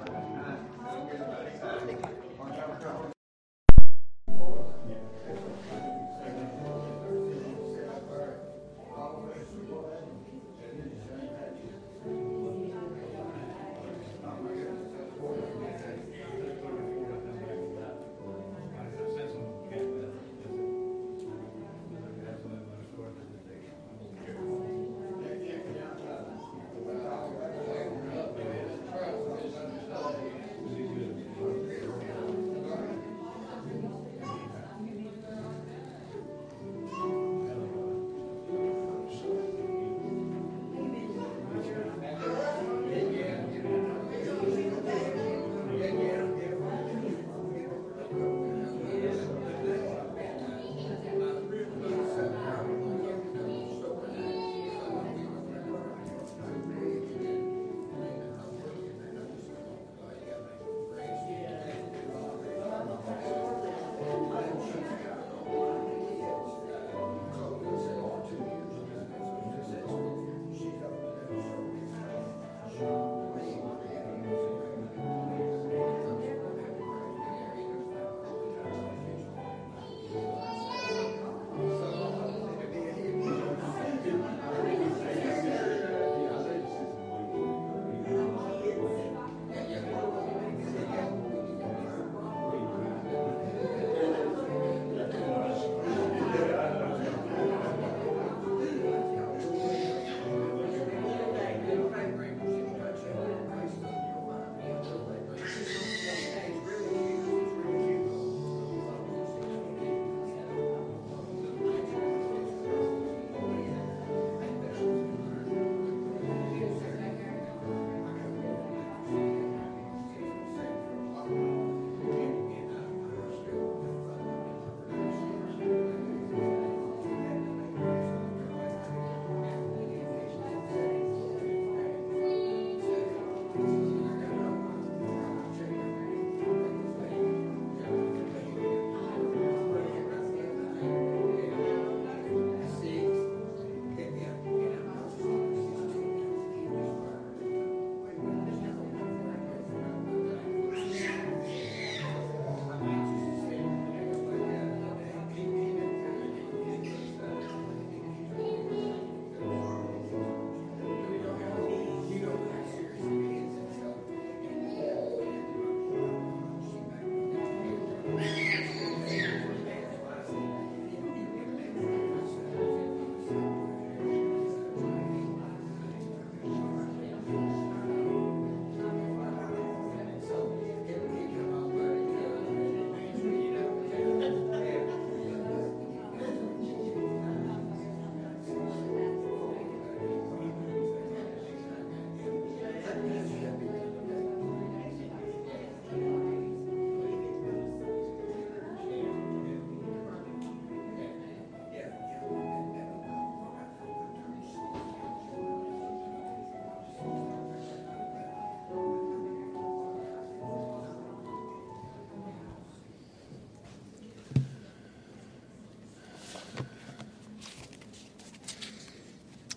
[0.00, 0.21] John.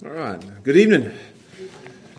[0.04, 0.42] All right.
[0.64, 1.14] Good evening.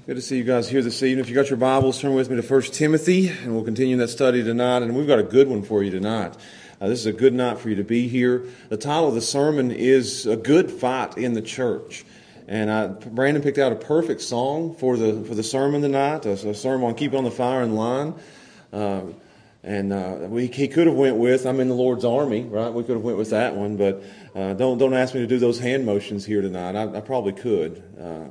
[0.07, 1.23] Good to see you guys here this evening.
[1.23, 4.09] If you got your Bibles, turn with me to 1 Timothy, and we'll continue that
[4.09, 4.83] study tonight.
[4.83, 6.35] And we've got a good one for you tonight.
[6.81, 8.47] Uh, this is a good night for you to be here.
[8.71, 12.07] The title of the sermon is A Good Fight in the Church.
[12.49, 16.31] And I, Brandon picked out a perfect song for the, for the sermon tonight, a,
[16.31, 18.15] a sermon on Keep on the Firing Line.
[18.73, 19.03] Uh,
[19.67, 22.73] and uh, we, he could have went with I'm in the Lord's army, right?
[22.73, 24.03] We could have went with that one, but
[24.35, 26.77] uh, don't don't ask me to do those hand motions here tonight.
[26.77, 27.83] I, I probably could.
[28.01, 28.27] Uh,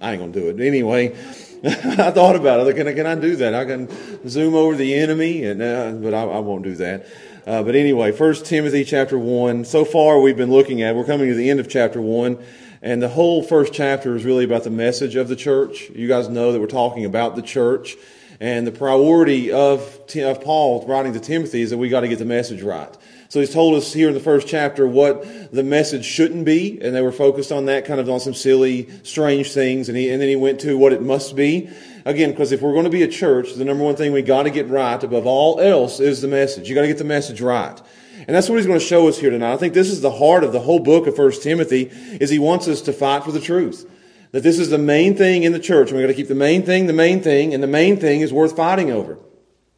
[0.00, 1.08] I ain't gonna do it anyway.
[1.64, 2.76] I thought about it.
[2.76, 3.54] Can I, can I do that?
[3.54, 7.06] I can zoom over the enemy, and uh, but I, I, won't do that.
[7.44, 9.64] Uh, but anyway, First Timothy chapter one.
[9.64, 10.94] So far, we've been looking at.
[10.94, 12.38] We're coming to the end of chapter one.
[12.84, 15.88] And the whole first chapter is really about the message of the church.
[15.90, 17.96] You guys know that we're talking about the church.
[18.42, 22.18] And the priority of, of Paul writing to Timothy is that we got to get
[22.18, 22.92] the message right.
[23.28, 26.92] So he's told us here in the first chapter what the message shouldn't be, and
[26.92, 30.20] they were focused on that, kind of on some silly, strange things, and, he, and
[30.20, 31.70] then he went to what it must be.
[32.04, 34.42] Again, because if we're going to be a church, the number one thing we got
[34.42, 36.68] to get right above all else is the message.
[36.68, 37.80] You got to get the message right.
[38.26, 39.52] And that's what he's going to show us here tonight.
[39.52, 42.40] I think this is the heart of the whole book of First Timothy, is he
[42.40, 43.88] wants us to fight for the truth.
[44.32, 45.92] That this is the main thing in the church.
[45.92, 48.32] We've got to keep the main thing the main thing, and the main thing is
[48.32, 49.18] worth fighting over.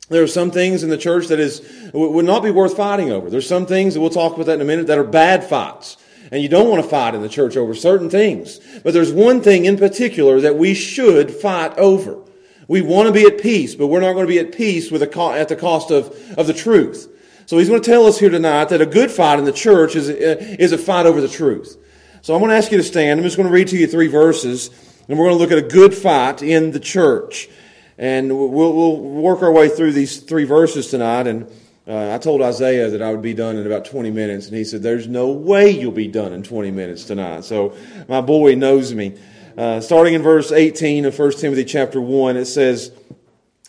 [0.09, 1.62] There are some things in the church that is
[1.93, 3.31] would not be worth fighting over.
[3.31, 5.97] There's some things that we'll talk about that in a minute that are bad fights.
[6.31, 8.59] And you don't want to fight in the church over certain things.
[8.83, 12.19] But there's one thing in particular that we should fight over.
[12.67, 15.03] We want to be at peace, but we're not going to be at peace with
[15.03, 17.11] a, at the cost of, of the truth.
[17.47, 19.97] So he's going to tell us here tonight that a good fight in the church
[19.97, 21.77] is, is a fight over the truth.
[22.25, 23.21] So I'm going to ask you to stand.
[23.21, 24.71] I'm just going to read to you three verses,
[25.06, 27.50] and we're going to look at a good fight in the church.
[27.99, 31.26] And we'll, we'll work our way through these three verses tonight.
[31.26, 31.53] And
[31.87, 34.65] uh, I told Isaiah that I would be done in about 20 minutes, and he
[34.65, 37.44] said, There's no way you'll be done in 20 minutes tonight.
[37.44, 37.76] So
[38.09, 39.19] my boy knows me.
[39.59, 42.91] Uh, starting in verse 18 of 1 Timothy chapter 1, it says,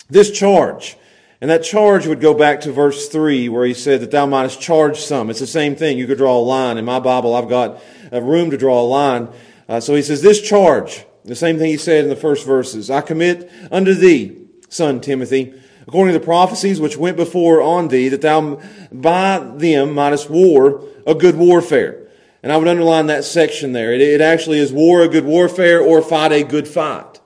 [0.09, 0.95] This charge,
[1.41, 4.61] and that charge would go back to verse 3 where he said that thou mightest
[4.61, 5.29] charge some.
[5.29, 5.97] It's the same thing.
[5.97, 6.77] You could draw a line.
[6.77, 9.29] In my Bible, I've got a room to draw a line.
[9.67, 12.89] Uh, so he says, This charge, the same thing he said in the first verses,
[12.89, 15.53] I commit unto thee, son Timothy,
[15.87, 18.61] according to the prophecies which went before on thee, that thou
[18.91, 22.07] by them mightest war a good warfare.
[22.41, 23.91] And I would underline that section there.
[23.91, 27.19] It, it actually is war a good warfare or fight a good fight.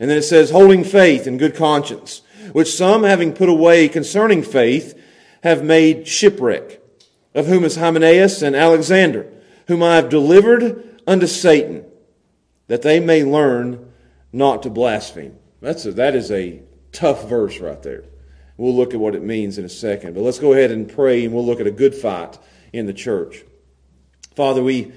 [0.00, 2.22] And then it says, holding faith and good conscience,
[2.52, 4.98] which some having put away concerning faith
[5.42, 6.80] have made shipwreck,
[7.34, 9.30] of whom is Hymenaeus and Alexander,
[9.66, 11.84] whom I have delivered unto Satan,
[12.66, 13.92] that they may learn
[14.32, 15.36] not to blaspheme.
[15.60, 16.62] That's a, that is a
[16.92, 18.04] tough verse right there.
[18.56, 20.14] We'll look at what it means in a second.
[20.14, 22.38] But let's go ahead and pray, and we'll look at a good fight
[22.72, 23.44] in the church.
[24.34, 24.92] Father, we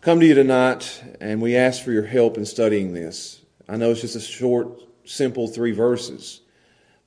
[0.00, 3.40] come to you tonight and we ask for your help in studying this.
[3.68, 6.40] I know it's just a short, simple three verses,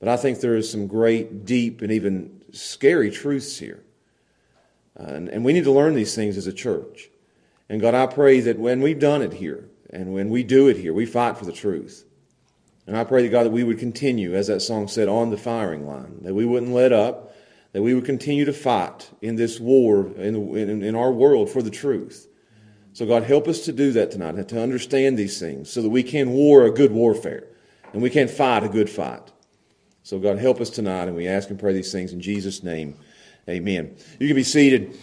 [0.02, 3.84] but I think there is some great, deep, and even scary truths here.
[4.98, 7.08] Uh, and, and we need to learn these things as a church.
[7.68, 10.76] And God, I pray that when we've done it here and when we do it
[10.76, 12.04] here, we fight for the truth.
[12.88, 15.36] And I pray to God that we would continue, as that song said, on the
[15.36, 17.36] firing line, that we wouldn't let up,
[17.70, 21.62] that we would continue to fight in this war in, in, in, our world for
[21.62, 22.26] the truth.
[22.92, 26.02] So, God, help us to do that tonight, to understand these things so that we
[26.02, 27.44] can war a good warfare
[27.92, 29.31] and we can fight a good fight.
[30.04, 32.96] So, God, help us tonight, and we ask and pray these things in Jesus' name.
[33.48, 33.94] Amen.
[34.18, 34.98] You can be seated.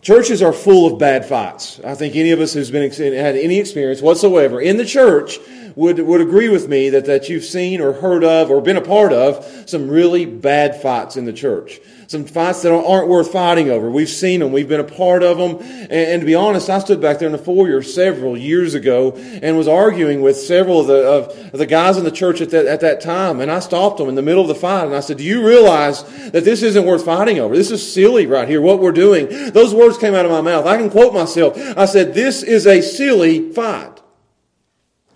[0.00, 1.78] Churches are full of bad fights.
[1.80, 5.38] I think any of us who's been had any experience whatsoever in the church
[5.76, 8.82] would, would agree with me that, that you've seen or heard of or been a
[8.82, 11.80] part of some really bad fights in the church.
[12.06, 13.90] Some fights that aren't worth fighting over.
[13.90, 14.52] We've seen them.
[14.52, 15.56] We've been a part of them.
[15.56, 19.12] And, and to be honest, I stood back there in the foyer several years ago
[19.14, 22.66] and was arguing with several of the, of the guys in the church at that,
[22.66, 23.40] at that time.
[23.40, 25.46] And I stopped them in the middle of the fight and I said, do you
[25.46, 27.56] realize that this isn't worth fighting over?
[27.56, 29.52] This is silly right here, what we're doing.
[29.52, 30.66] Those words came out of my mouth.
[30.66, 31.56] I can quote myself.
[31.76, 33.93] I said, this is a silly fight.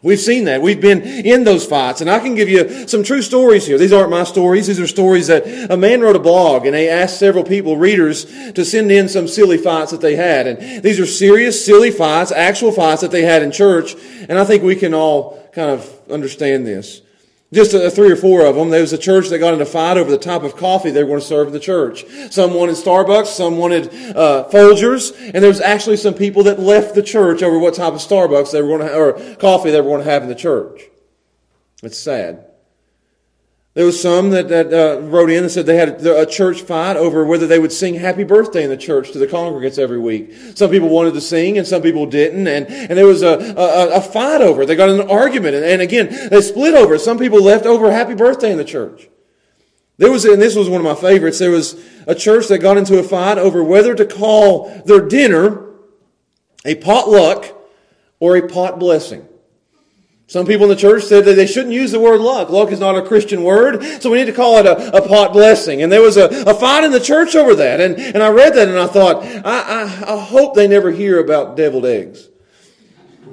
[0.00, 0.62] We've seen that.
[0.62, 2.00] We've been in those fights.
[2.00, 3.78] And I can give you some true stories here.
[3.78, 4.68] These aren't my stories.
[4.68, 8.24] These are stories that a man wrote a blog and they asked several people, readers,
[8.52, 10.46] to send in some silly fights that they had.
[10.46, 13.96] And these are serious, silly fights, actual fights that they had in church.
[14.28, 17.02] And I think we can all kind of understand this.
[17.50, 18.68] Just a, three or four of them.
[18.68, 21.02] There was a church that got in a fight over the type of coffee they
[21.02, 22.04] were going to serve in the church.
[22.30, 26.94] Some wanted Starbucks, some wanted uh, Folgers, and there was actually some people that left
[26.94, 29.88] the church over what type of Starbucks they were going to, or coffee they were
[29.88, 30.82] going to have in the church.
[31.82, 32.47] It's sad.
[33.78, 36.96] There was some that, that uh, wrote in and said they had a, church fight
[36.96, 40.34] over whether they would sing happy birthday in the church to the congregants every week.
[40.56, 42.48] Some people wanted to sing and some people didn't.
[42.48, 44.66] And, and there was a, a, a fight over it.
[44.66, 45.54] They got an argument.
[45.54, 46.98] And, and again, they split over it.
[46.98, 49.08] Some people left over happy birthday in the church.
[49.96, 52.78] There was, and this was one of my favorites, there was a church that got
[52.78, 55.68] into a fight over whether to call their dinner
[56.64, 57.56] a potluck
[58.18, 59.28] or a pot blessing.
[60.28, 62.50] Some people in the church said that they shouldn't use the word luck.
[62.50, 65.32] Luck is not a Christian word, so we need to call it a, a pot
[65.32, 65.82] blessing.
[65.82, 67.80] And there was a, a fight in the church over that.
[67.80, 71.18] And, and I read that and I thought, I, I, I hope they never hear
[71.18, 72.28] about deviled eggs.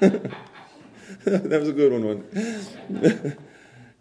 [0.00, 2.24] that was a good one,
[2.88, 3.36] and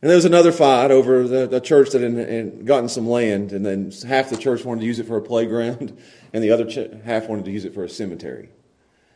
[0.01, 3.65] there was another fight over the, the church that had, had, gotten some land, and
[3.65, 5.97] then half the church wanted to use it for a playground,
[6.33, 8.49] and the other ch- half wanted to use it for a cemetery.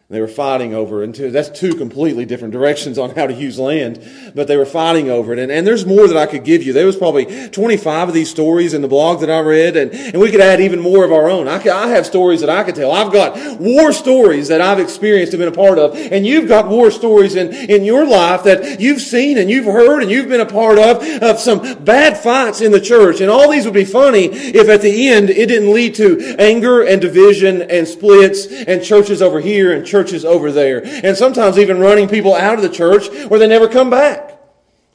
[0.09, 1.17] They were fighting over it.
[1.17, 4.05] And that's two completely different directions on how to use land,
[4.35, 5.39] but they were fighting over it.
[5.39, 6.73] And, and there's more that I could give you.
[6.73, 10.21] There was probably 25 of these stories in the blog that I read, and, and
[10.21, 11.47] we could add even more of our own.
[11.47, 12.91] I, I have stories that I could tell.
[12.91, 16.67] I've got war stories that I've experienced and been a part of, and you've got
[16.67, 20.41] war stories in, in your life that you've seen and you've heard and you've been
[20.41, 23.21] a part of, of some bad fights in the church.
[23.21, 26.81] And all these would be funny if at the end it didn't lead to anger
[26.81, 30.83] and division and splits and churches over here and churches over there.
[30.83, 34.39] And sometimes even running people out of the church where they never come back.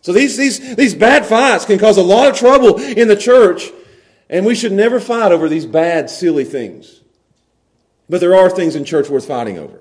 [0.00, 3.70] So these, these, these bad fights can cause a lot of trouble in the church.
[4.28, 7.00] And we should never fight over these bad, silly things.
[8.08, 9.80] But there are things in church worth fighting over.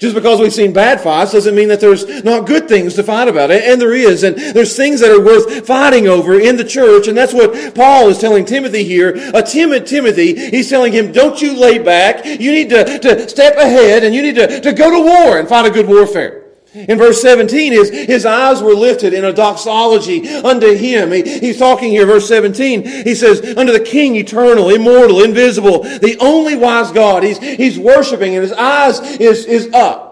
[0.00, 3.28] Just because we've seen bad fights doesn't mean that there's not good things to fight
[3.28, 3.50] about.
[3.50, 4.22] And there is.
[4.22, 7.06] And there's things that are worth fighting over in the church.
[7.06, 9.12] And that's what Paul is telling Timothy here.
[9.34, 12.24] A timid Timothy, he's telling him, don't you lay back.
[12.24, 15.46] You need to, to step ahead and you need to, to go to war and
[15.46, 16.39] fight a good warfare.
[16.72, 21.10] In verse 17, his, his eyes were lifted in a doxology unto him.
[21.10, 22.86] He, he's talking here, verse 17.
[22.86, 27.24] He says, unto the King eternal, immortal, invisible, the only wise God.
[27.24, 30.10] He's, he's worshiping and his eyes is, is up.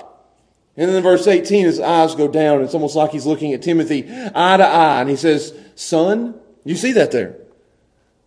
[0.77, 2.62] And then in verse 18, his eyes go down.
[2.62, 5.00] It's almost like he's looking at Timothy eye to eye.
[5.00, 6.35] And he says, Son,
[6.65, 7.37] you see that there.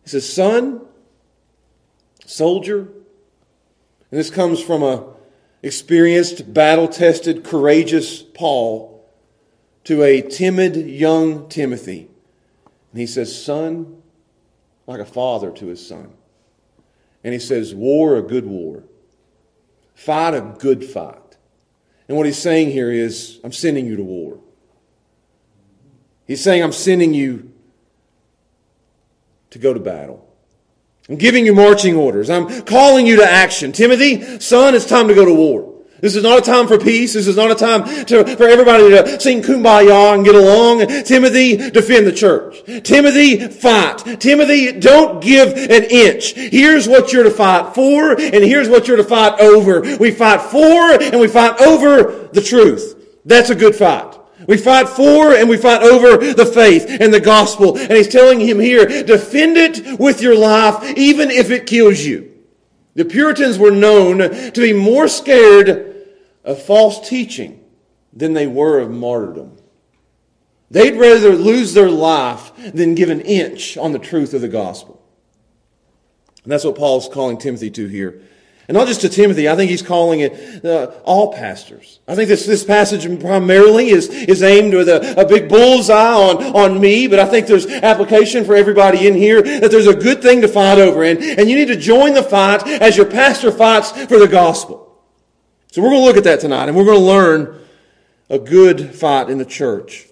[0.04, 0.82] He says, Son,
[2.26, 2.80] soldier.
[2.80, 5.06] And this comes from a
[5.64, 9.10] experienced, battle tested, courageous Paul
[9.84, 12.10] to a timid young Timothy.
[12.92, 14.02] And he says, Son,
[14.88, 16.14] like a father to his son.
[17.24, 18.84] And he says, War a good war.
[19.94, 21.38] Fight a good fight.
[22.08, 24.40] And what he's saying here is, I'm sending you to war.
[26.26, 27.52] He's saying, I'm sending you
[29.52, 30.28] to go to battle.
[31.12, 32.30] I'm giving you marching orders.
[32.30, 33.74] I'm calling you to action.
[33.74, 35.84] Timothy, son, it's time to go to war.
[36.00, 37.16] This is not a time for peace.
[37.16, 40.88] This is not a time to, for everybody to sing kumbaya and get along.
[41.04, 42.64] Timothy, defend the church.
[42.86, 44.22] Timothy, fight.
[44.22, 46.32] Timothy, don't give an inch.
[46.32, 49.82] Here's what you're to fight for, and here's what you're to fight over.
[49.98, 53.20] We fight for and we fight over the truth.
[53.26, 54.11] That's a good fight.
[54.48, 57.78] We fight for and we fight over the faith and the gospel.
[57.78, 62.32] And he's telling him here, defend it with your life, even if it kills you.
[62.96, 66.08] The Puritans were known to be more scared
[66.44, 67.64] of false teaching
[68.14, 69.58] than they were of martyrdom.
[70.70, 75.02] They'd rather lose their life than give an inch on the truth of the gospel.
[76.44, 78.22] And that's what Paul's calling Timothy to here.
[78.72, 82.00] And not just to Timothy, I think he's calling it uh, all pastors.
[82.08, 86.56] I think this, this passage primarily is, is aimed with a, a big bullseye on,
[86.56, 90.22] on me, but I think there's application for everybody in here that there's a good
[90.22, 91.04] thing to fight over.
[91.04, 95.04] And, and you need to join the fight as your pastor fights for the gospel.
[95.74, 97.60] So we're going to look at that tonight, and we're going to learn
[98.30, 100.08] a good fight in the church.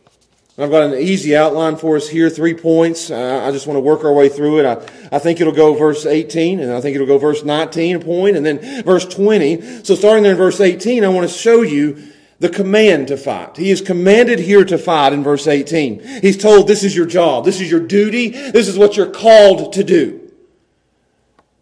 [0.60, 3.10] I've got an easy outline for us here, three points.
[3.10, 4.66] Uh, I just want to work our way through it.
[4.66, 8.00] I, I think it'll go verse 18, and I think it'll go verse 19, a
[8.01, 9.86] point, and then verse 20.
[9.86, 13.56] So starting there in verse 18, I want to show you the command to fight.
[13.56, 16.22] He is commanded here to fight in verse 18.
[16.22, 19.72] He's told this is your job, this is your duty, this is what you're called
[19.74, 20.30] to do.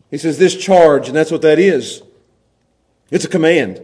[0.09, 2.01] He says this charge, and that's what that is.
[3.11, 3.83] It's a command.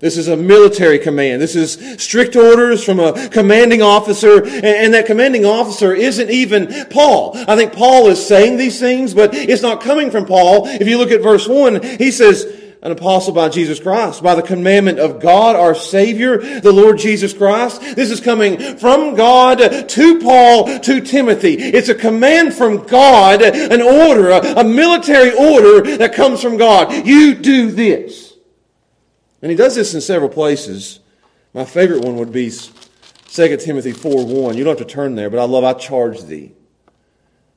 [0.00, 1.42] This is a military command.
[1.42, 7.32] This is strict orders from a commanding officer, and that commanding officer isn't even Paul.
[7.34, 10.66] I think Paul is saying these things, but it's not coming from Paul.
[10.66, 12.46] If you look at verse 1, he says,
[12.80, 17.32] an apostle by Jesus Christ, by the commandment of God our Savior, the Lord Jesus
[17.32, 17.80] Christ.
[17.80, 21.54] This is coming from God to Paul, to Timothy.
[21.54, 27.04] It's a command from God, an order, a, military order that comes from God.
[27.04, 28.27] You do this.
[29.42, 31.00] And he does this in several places.
[31.54, 34.56] My favorite one would be 2 Timothy 4 1.
[34.56, 36.52] You don't have to turn there, but I love I charge thee.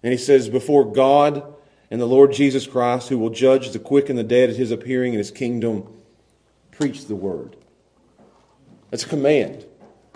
[0.03, 1.43] And he says, Before God
[1.89, 4.71] and the Lord Jesus Christ, who will judge the quick and the dead at his
[4.71, 5.88] appearing in his kingdom,
[6.71, 7.55] preach the word.
[8.89, 9.65] That's a command.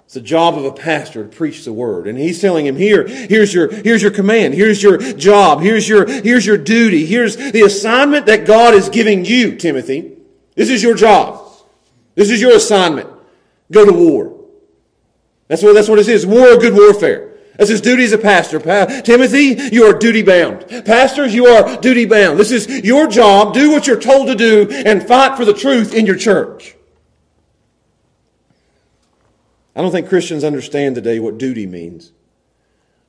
[0.06, 2.08] It's the job of a pastor to preach the word.
[2.08, 4.54] And he's telling him here, here's your, here's your command.
[4.54, 5.62] Here's your job.
[5.62, 7.08] Here's your, here's your duty.
[7.08, 10.16] Here's the assignment that God is giving you, Timothy.
[10.54, 11.45] This is your job.
[12.16, 13.10] This is your assignment.
[13.72, 14.46] Go to war.
[15.48, 16.26] That's what, that's what it is.
[16.26, 17.34] War, good warfare.
[17.58, 18.60] That's his duty as a pastor.
[18.60, 20.68] Pa- Timothy, you are duty bound.
[20.86, 22.40] Pastors, you are duty bound.
[22.40, 23.54] This is your job.
[23.54, 26.76] Do what you're told to do and fight for the truth in your church.
[29.76, 32.12] I don't think Christians understand today what duty means.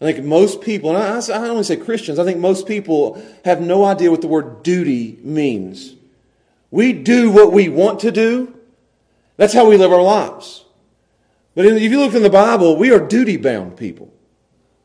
[0.00, 3.22] I think most people, and I, I don't only say Christians, I think most people
[3.44, 5.94] have no idea what the word duty means.
[6.70, 8.55] We do what we want to do,
[9.36, 10.64] that's how we live our lives.
[11.54, 14.12] But if you look in the Bible, we are duty bound people.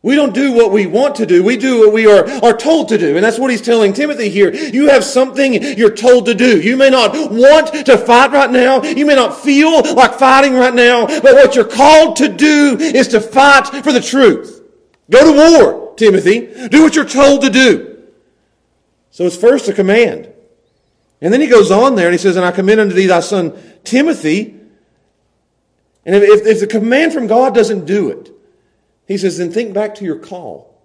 [0.03, 1.43] We don't do what we want to do.
[1.43, 3.15] We do what we are, are told to do.
[3.15, 4.51] And that's what he's telling Timothy here.
[4.51, 6.59] You have something you're told to do.
[6.59, 8.81] You may not want to fight right now.
[8.81, 11.05] You may not feel like fighting right now.
[11.05, 14.63] But what you're called to do is to fight for the truth.
[15.11, 16.67] Go to war, Timothy.
[16.69, 18.01] Do what you're told to do.
[19.11, 20.30] So it's first a command.
[21.21, 23.19] And then he goes on there and he says, And I commend unto thee thy
[23.19, 24.57] son Timothy.
[26.05, 28.31] And if, if the command from God doesn't do it,
[29.07, 30.81] he says, then think back to your call.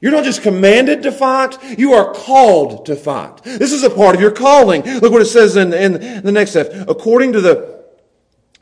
[0.00, 3.42] You're not just commanded to fight, you are called to fight.
[3.42, 4.82] This is a part of your calling.
[4.82, 6.72] Look what it says in, in the next step.
[6.88, 7.84] According to the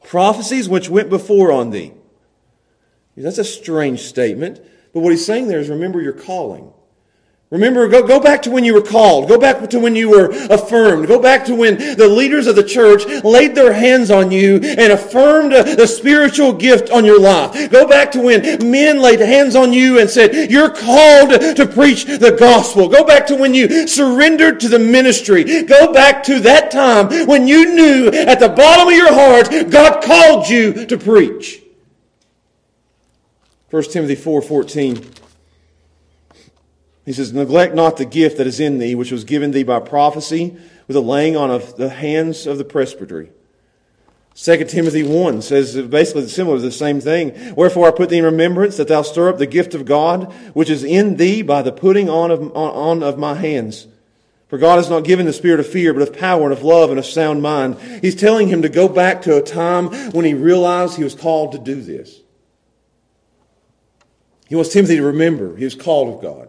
[0.02, 1.92] prophecies which went before on thee.
[3.16, 4.60] That's a strange statement.
[4.92, 6.72] But what he's saying there is remember your calling.
[7.50, 9.28] Remember, go, go back to when you were called.
[9.28, 11.06] Go back to when you were affirmed.
[11.06, 14.92] Go back to when the leaders of the church laid their hands on you and
[14.92, 17.70] affirmed uh, the spiritual gift on your life.
[17.70, 22.06] Go back to when men laid hands on you and said, you're called to preach
[22.06, 22.88] the gospel.
[22.88, 25.62] Go back to when you surrendered to the ministry.
[25.62, 30.02] Go back to that time when you knew at the bottom of your heart, God
[30.02, 31.62] called you to preach.
[33.70, 35.12] 1 Timothy 4, 14.
[37.06, 39.78] He says, Neglect not the gift that is in thee, which was given thee by
[39.78, 40.56] prophecy
[40.88, 43.30] with the laying on of the hands of the presbytery.
[44.34, 47.54] 2 Timothy 1 says basically similar to the same thing.
[47.54, 50.68] Wherefore I put thee in remembrance that thou stir up the gift of God, which
[50.68, 53.86] is in thee by the putting on of, on of my hands.
[54.48, 56.90] For God has not given the spirit of fear, but of power and of love
[56.90, 57.78] and of sound mind.
[58.02, 61.52] He's telling him to go back to a time when he realized he was called
[61.52, 62.20] to do this.
[64.48, 66.48] He wants Timothy to remember he was called of God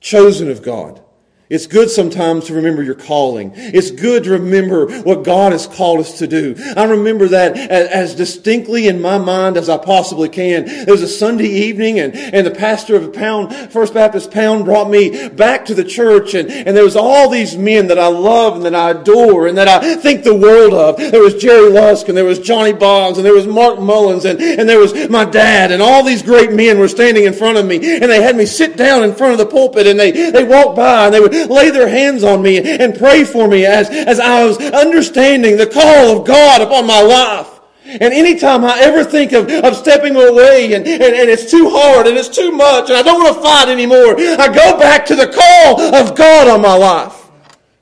[0.00, 1.02] chosen of God.
[1.48, 3.52] It's good sometimes to remember your calling.
[3.54, 6.56] It's good to remember what God has called us to do.
[6.76, 10.64] I remember that as, distinctly in my mind as I possibly can.
[10.66, 14.64] It was a Sunday evening and, and the pastor of the Pound, First Baptist Pound
[14.64, 18.08] brought me back to the church and, and there was all these men that I
[18.08, 20.96] love and that I adore and that I think the world of.
[20.96, 24.40] There was Jerry Lusk and there was Johnny Boggs and there was Mark Mullins and,
[24.40, 27.66] and there was my dad and all these great men were standing in front of
[27.66, 30.42] me and they had me sit down in front of the pulpit and they, they
[30.42, 33.90] walked by and they would lay their hands on me and pray for me as,
[33.90, 37.48] as I was understanding the call of God upon my life.
[37.84, 42.06] And anytime I ever think of, of stepping away and, and, and it's too hard
[42.06, 45.14] and it's too much and I don't want to fight anymore, I go back to
[45.14, 47.22] the call of God on my life.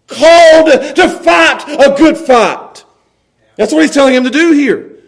[0.07, 2.85] Called to fight a good fight.
[3.57, 4.99] That's what he's telling him to do here.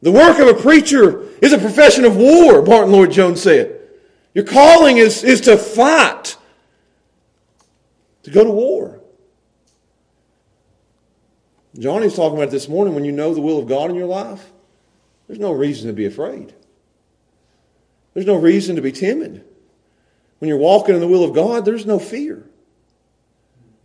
[0.00, 3.80] The work of a preacher is a profession of war, Martyn Lloyd-Jones said.
[4.32, 6.36] Your calling is, is to fight
[8.24, 9.00] to go to war.
[11.78, 14.50] Johnny's talking about this morning when you know the will of God in your life,
[15.26, 16.54] there's no reason to be afraid.
[18.14, 19.44] There's no reason to be timid.
[20.38, 22.48] When you're walking in the will of God, there's no fear.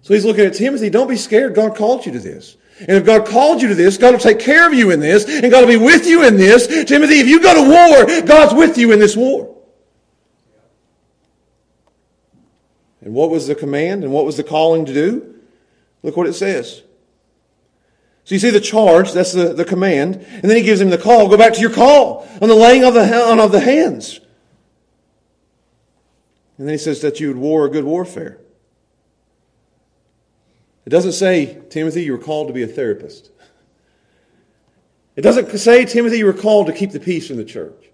[0.02, 1.56] So he's looking at Timothy, don't be scared.
[1.56, 2.58] God called you to this.
[2.80, 5.26] And if God called you to this, God will take care of you in this,
[5.26, 6.68] and God will be with you in this.
[6.86, 9.53] Timothy, if you go to war, God's with you in this war.
[13.04, 15.36] And what was the command and what was the calling to do?
[16.04, 16.84] Look what it says.
[18.24, 20.98] So you see the charge, that's the, the command, and then he gives him the
[20.98, 21.28] call.
[21.28, 24.22] Go back to your call on the laying of the, on of the hands.
[26.58, 28.40] And then he says that you would war a good warfare.
[30.86, 33.32] It doesn't say, Timothy, you were called to be a therapist.
[35.16, 37.90] It doesn't say, Timothy, you were called to keep the peace in the church.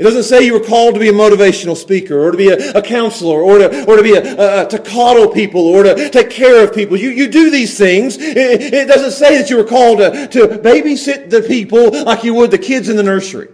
[0.00, 2.72] It doesn't say you were called to be a motivational speaker or to be a,
[2.72, 6.30] a counselor or to, or to be a, a, to coddle people or to take
[6.30, 6.96] care of people.
[6.96, 8.16] You, you do these things.
[8.16, 12.32] It, it doesn't say that you were called to, to babysit the people like you
[12.32, 13.50] would the kids in the nursery.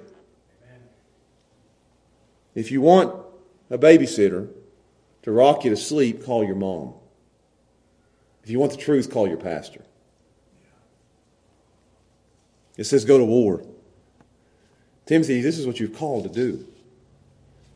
[2.54, 3.26] If you want
[3.68, 4.48] a babysitter
[5.22, 6.94] to rock you to sleep, call your mom.
[8.44, 9.82] If you want the truth, call your pastor.
[12.76, 13.64] It says go to war.
[15.06, 16.66] Timothy, this is what you've called to do.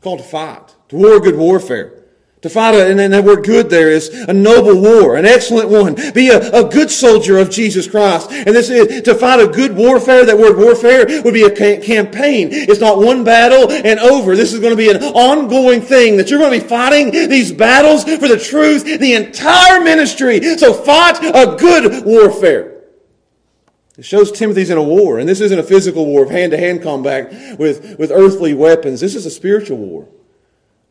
[0.01, 2.01] Called to fight, to war good warfare.
[2.41, 5.93] To fight, a, and that word good there is a noble war, an excellent one.
[6.13, 8.31] Be a, a good soldier of Jesus Christ.
[8.31, 12.49] And this is, to fight a good warfare, that word warfare would be a campaign.
[12.51, 14.35] It's not one battle and over.
[14.35, 17.51] This is going to be an ongoing thing that you're going to be fighting these
[17.51, 20.41] battles for the truth the entire ministry.
[20.57, 22.70] So fight a good warfare.
[23.97, 26.57] It shows Timothy's in a war, and this isn't a physical war of hand to
[26.57, 29.01] hand combat with, with earthly weapons.
[29.01, 30.07] This is a spiritual war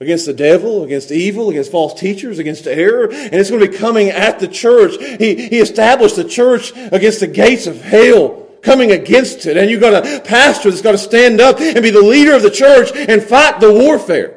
[0.00, 3.76] against the devil, against evil, against false teachers, against error, and it's going to be
[3.76, 4.96] coming at the church.
[5.18, 9.56] He, he established the church against the gates of hell, coming against it.
[9.56, 12.42] And you've got a pastor that's got to stand up and be the leader of
[12.42, 14.36] the church and fight the warfare.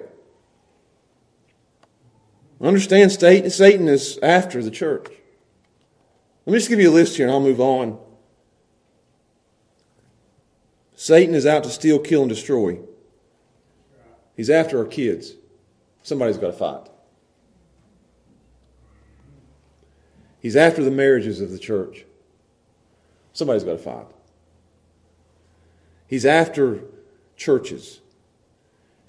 [2.61, 5.07] Understand Satan is after the church.
[6.45, 7.99] Let me just give you a list here and I'll move on.
[11.03, 12.79] Satan is out to steal, kill, and destroy.
[14.37, 15.33] He's after our kids.
[16.01, 16.87] Somebody's got to fight.
[20.39, 22.05] He's after the marriages of the church.
[23.33, 24.05] Somebody's got to fight.
[26.07, 26.79] He's after
[27.35, 27.99] churches.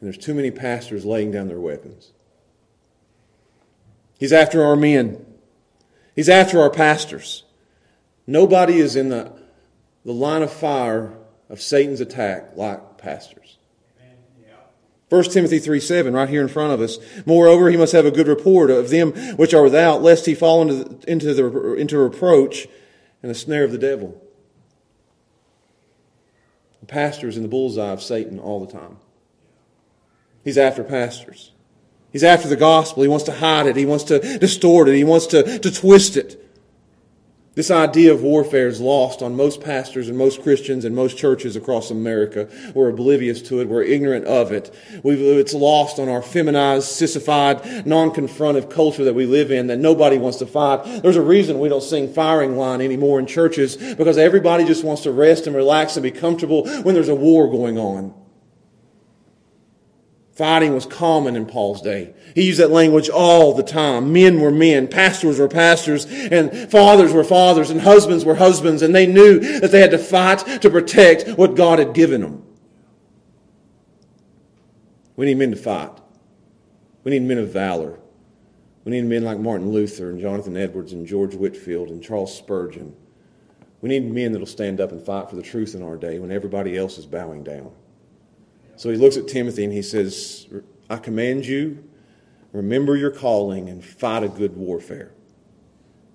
[0.00, 2.10] And there's too many pastors laying down their weapons.
[4.18, 5.24] He's after our men.
[6.16, 7.44] He's after our pastors.
[8.26, 9.30] Nobody is in the,
[10.04, 13.58] the line of fire of Satan's attack like pastors.
[15.10, 16.98] 1 Timothy 3 7, right here in front of us.
[17.24, 20.62] Moreover, he must have a good report of them which are without, lest he fall
[20.62, 22.66] into, the, into, the, into reproach
[23.22, 24.20] and the snare of the devil.
[26.80, 28.96] The pastor is in the bullseye of Satan all the time.
[30.42, 31.52] He's after pastors.
[32.10, 33.02] He's after the gospel.
[33.02, 33.76] He wants to hide it.
[33.76, 34.96] He wants to distort it.
[34.96, 36.43] He wants to, to twist it.
[37.54, 41.54] This idea of warfare is lost on most pastors and most Christians and most churches
[41.54, 42.48] across America.
[42.74, 43.68] We're oblivious to it.
[43.68, 44.74] We're ignorant of it.
[45.04, 50.18] We've, it's lost on our feminized, sissified, non-confrontive culture that we live in that nobody
[50.18, 51.02] wants to fight.
[51.02, 55.04] There's a reason we don't sing firing line anymore in churches because everybody just wants
[55.04, 58.23] to rest and relax and be comfortable when there's a war going on.
[60.34, 62.12] Fighting was common in Paul's day.
[62.34, 64.12] He used that language all the time.
[64.12, 68.92] Men were men, pastors were pastors, and fathers were fathers, and husbands were husbands, and
[68.92, 72.44] they knew that they had to fight to protect what God had given them.
[75.14, 75.92] We need men to fight.
[77.04, 78.00] We need men of valor.
[78.84, 82.96] We need men like Martin Luther and Jonathan Edwards and George Whitefield and Charles Spurgeon.
[83.80, 86.18] We need men that will stand up and fight for the truth in our day
[86.18, 87.70] when everybody else is bowing down.
[88.76, 90.46] So he looks at Timothy and he says,
[90.90, 91.84] I command you,
[92.52, 95.12] remember your calling and fight a good warfare.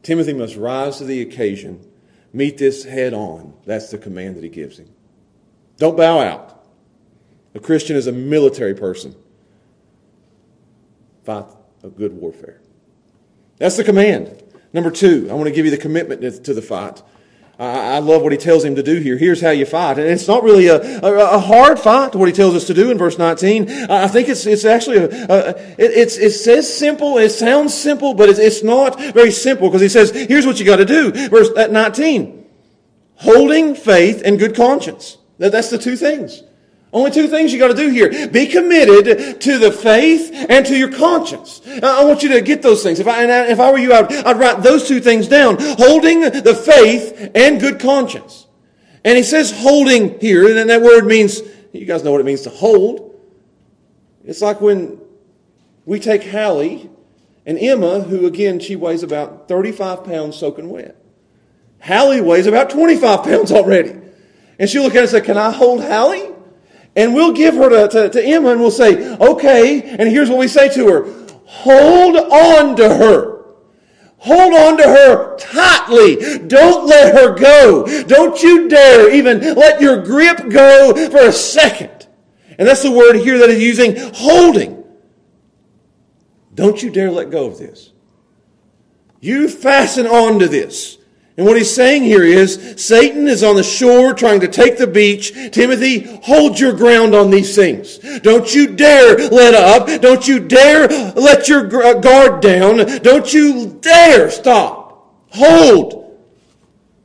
[0.04, 1.86] Timothy must rise to the occasion,
[2.34, 3.54] meet this head on.
[3.66, 4.90] That's the command that he gives him.
[5.78, 6.66] Don't bow out.
[7.56, 9.16] A Christian is a military person.
[11.24, 11.46] Fight
[11.84, 12.62] a good warfare.
[13.58, 14.44] That's the command.
[14.72, 17.02] Number two, I want to give you the commitment to the fight.
[17.60, 19.18] I love what he tells him to do here.
[19.18, 20.00] Here's how you fight.
[20.00, 22.90] And it's not really a, a, a hard fight, what he tells us to do
[22.90, 23.70] in verse 19.
[23.90, 28.14] I think it's, it's actually, a, a it, it's, it says simple, it sounds simple,
[28.14, 31.12] but it's, it's not very simple because he says, here's what you got to do.
[31.30, 32.46] Verse uh, 19.
[33.16, 35.18] Holding faith and good conscience.
[35.40, 36.44] That, that's the two things.
[36.92, 38.28] Only two things you got to do here.
[38.30, 41.62] Be committed to the faith and to your conscience.
[41.84, 43.00] I want you to get those things.
[43.00, 45.58] If I, if I were you, I'd, I'd write those two things down.
[45.60, 48.48] Holding the faith and good conscience.
[49.06, 51.42] And he says holding here, and that word means,
[51.74, 53.20] you guys know what it means to hold.
[54.26, 55.00] It's like when
[55.86, 56.90] we take Hallie
[57.46, 60.96] and Emma, who again, she weighs about 35 pounds soaking wet.
[61.82, 63.96] Hallie weighs about 25 pounds already.
[64.58, 66.30] And she'll look at us and say, can I hold Hallie?
[66.96, 69.82] And we'll give her to, to, to Emma and we'll say, okay.
[69.82, 71.28] And here's what we say to her.
[71.46, 73.40] Hold on to her.
[74.18, 76.40] Hold on to her tightly.
[76.48, 78.04] Don't let her go.
[78.04, 82.08] Don't you dare even let your grip go for a second.
[82.58, 84.84] And that's the word here that is using holding.
[86.54, 87.94] Don't you dare let go of this.
[89.22, 90.99] You fasten on to this.
[91.40, 94.86] And what he's saying here is Satan is on the shore trying to take the
[94.86, 95.32] beach.
[95.54, 97.98] Timothy, hold your ground on these things.
[98.20, 100.02] Don't you dare let up.
[100.02, 102.86] Don't you dare let your uh, guard down.
[103.04, 105.16] Don't you dare stop.
[105.32, 106.20] Hold.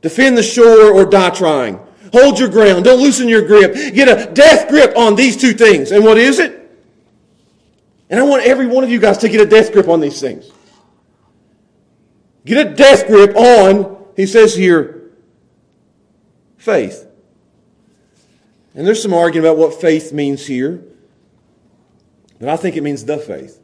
[0.01, 1.79] Defend the shore or die trying.
[2.11, 2.83] Hold your ground.
[2.83, 3.73] Don't loosen your grip.
[3.73, 5.93] Get a death grip on these two things.
[5.93, 6.77] And what is it?
[8.09, 10.19] And I want every one of you guys to get a death grip on these
[10.19, 10.51] things.
[12.43, 15.11] Get a death grip on he says here,
[16.57, 17.07] faith.
[18.73, 20.83] And there's some argument about what faith means here,
[22.39, 23.59] but I think it means the faith.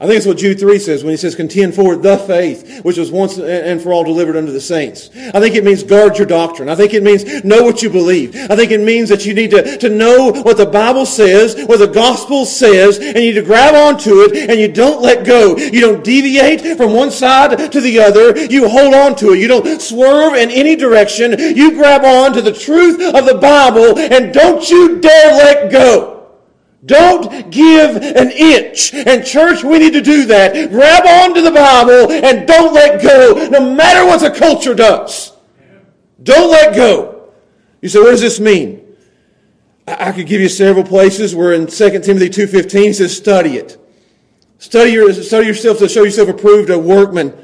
[0.00, 2.98] I think it's what Jude 3 says when he says, contend for the faith, which
[2.98, 5.10] was once and for all delivered unto the saints.
[5.34, 6.68] I think it means guard your doctrine.
[6.68, 8.36] I think it means know what you believe.
[8.48, 11.80] I think it means that you need to, to know what the Bible says, what
[11.80, 15.56] the gospel says, and you need to grab onto it and you don't let go.
[15.56, 18.38] You don't deviate from one side to the other.
[18.46, 19.40] You hold on to it.
[19.40, 21.34] You don't swerve in any direction.
[21.36, 26.17] You grab on to the truth of the Bible and don't you dare let go.
[26.88, 28.94] Don't give an inch.
[28.94, 30.70] And church, we need to do that.
[30.70, 35.36] Grab onto the Bible and don't let go, no matter what the culture does.
[36.22, 37.30] Don't let go.
[37.82, 38.84] You say, what does this mean?
[39.86, 43.76] I could give you several places where in 2 Timothy 2.15 he says, study it.
[44.58, 47.36] Study, your, study yourself to show yourself approved a workman.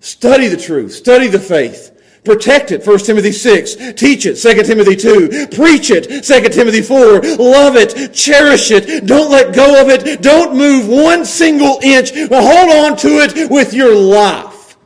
[0.00, 0.92] Study the truth.
[0.92, 1.93] Study the faith.
[2.24, 3.76] Protect it, 1 Timothy 6.
[3.94, 5.48] Teach it, 2 Timothy 2.
[5.48, 7.20] Preach it, 2 Timothy 4.
[7.36, 9.06] Love it, cherish it.
[9.06, 10.22] Don't let go of it.
[10.22, 12.12] Don't move one single inch.
[12.30, 14.76] Well, hold on to it with your life.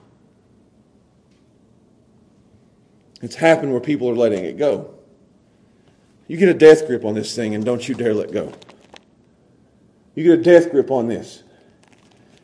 [3.22, 4.94] It's happened where people are letting it go.
[6.26, 8.52] You get a death grip on this thing and don't you dare let go.
[10.14, 11.44] You get a death grip on this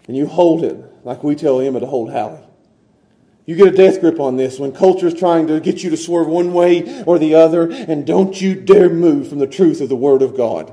[0.07, 2.39] and you hold it like we tell Emma to hold Hallie.
[3.47, 5.97] You get a death grip on this when culture is trying to get you to
[5.99, 9.91] swerve one way or the other, and don't you dare move from the truth of
[9.91, 10.73] the Word of God.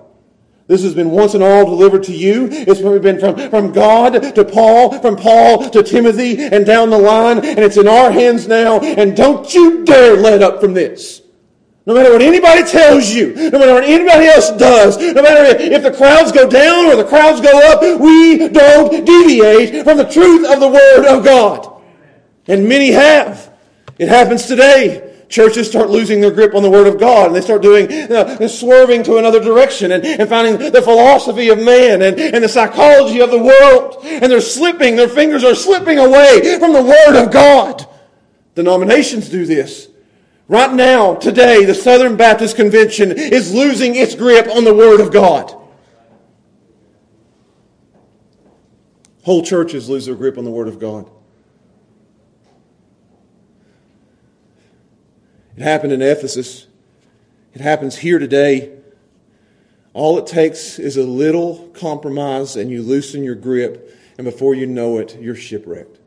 [0.67, 2.47] This has been once and all delivered to you.
[2.49, 7.39] It's been from, from God to Paul, from Paul to Timothy, and down the line,
[7.39, 11.23] and it's in our hands now, and don't you dare let up from this.
[11.85, 15.83] No matter what anybody tells you, no matter what anybody else does, no matter if
[15.83, 20.49] the crowds go down or the crowds go up, we don't deviate from the truth
[20.49, 21.70] of the Word of God.
[22.47, 23.51] And many have.
[23.97, 25.07] It happens today.
[25.29, 28.47] Churches start losing their grip on the Word of God and they start doing, uh,
[28.49, 33.21] swerving to another direction and, and finding the philosophy of man and, and the psychology
[33.21, 33.99] of the world.
[34.03, 37.87] And they're slipping, their fingers are slipping away from the Word of God.
[38.55, 39.87] Denominations do this.
[40.49, 45.13] Right now, today, the Southern Baptist Convention is losing its grip on the Word of
[45.13, 45.55] God.
[49.23, 51.09] Whole churches lose their grip on the Word of God.
[55.61, 56.65] It happened in Ephesus.
[57.53, 58.79] It happens here today.
[59.93, 64.65] All it takes is a little compromise and you loosen your grip, and before you
[64.65, 65.99] know it, you're shipwrecked.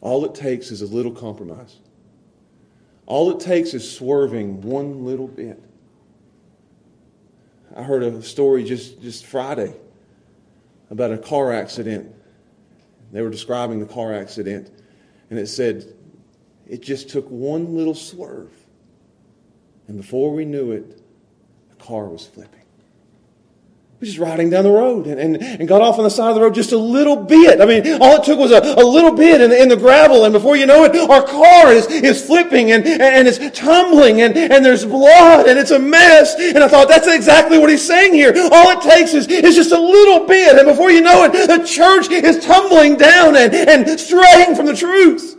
[0.00, 1.76] All it takes is a little compromise.
[3.04, 5.62] All it takes is swerving one little bit.
[7.76, 9.74] I heard a story just, just Friday
[10.88, 12.15] about a car accident
[13.12, 14.70] they were describing the car accident,
[15.30, 15.94] and it said
[16.66, 18.52] it just took one little swerve.
[19.88, 21.00] And before we knew it,
[21.70, 22.55] the car was flipping
[24.06, 26.40] just riding down the road and, and, and got off on the side of the
[26.40, 27.60] road just a little bit.
[27.60, 30.24] I mean, all it took was a, a little bit in the, in the gravel,
[30.24, 34.36] and before you know it, our car is, is flipping and, and it's tumbling and,
[34.36, 36.36] and there's blood and it's a mess.
[36.38, 38.32] And I thought, that's exactly what he's saying here.
[38.52, 41.66] All it takes is, is just a little bit, and before you know it, the
[41.66, 45.36] church is tumbling down and, and straying from the truth.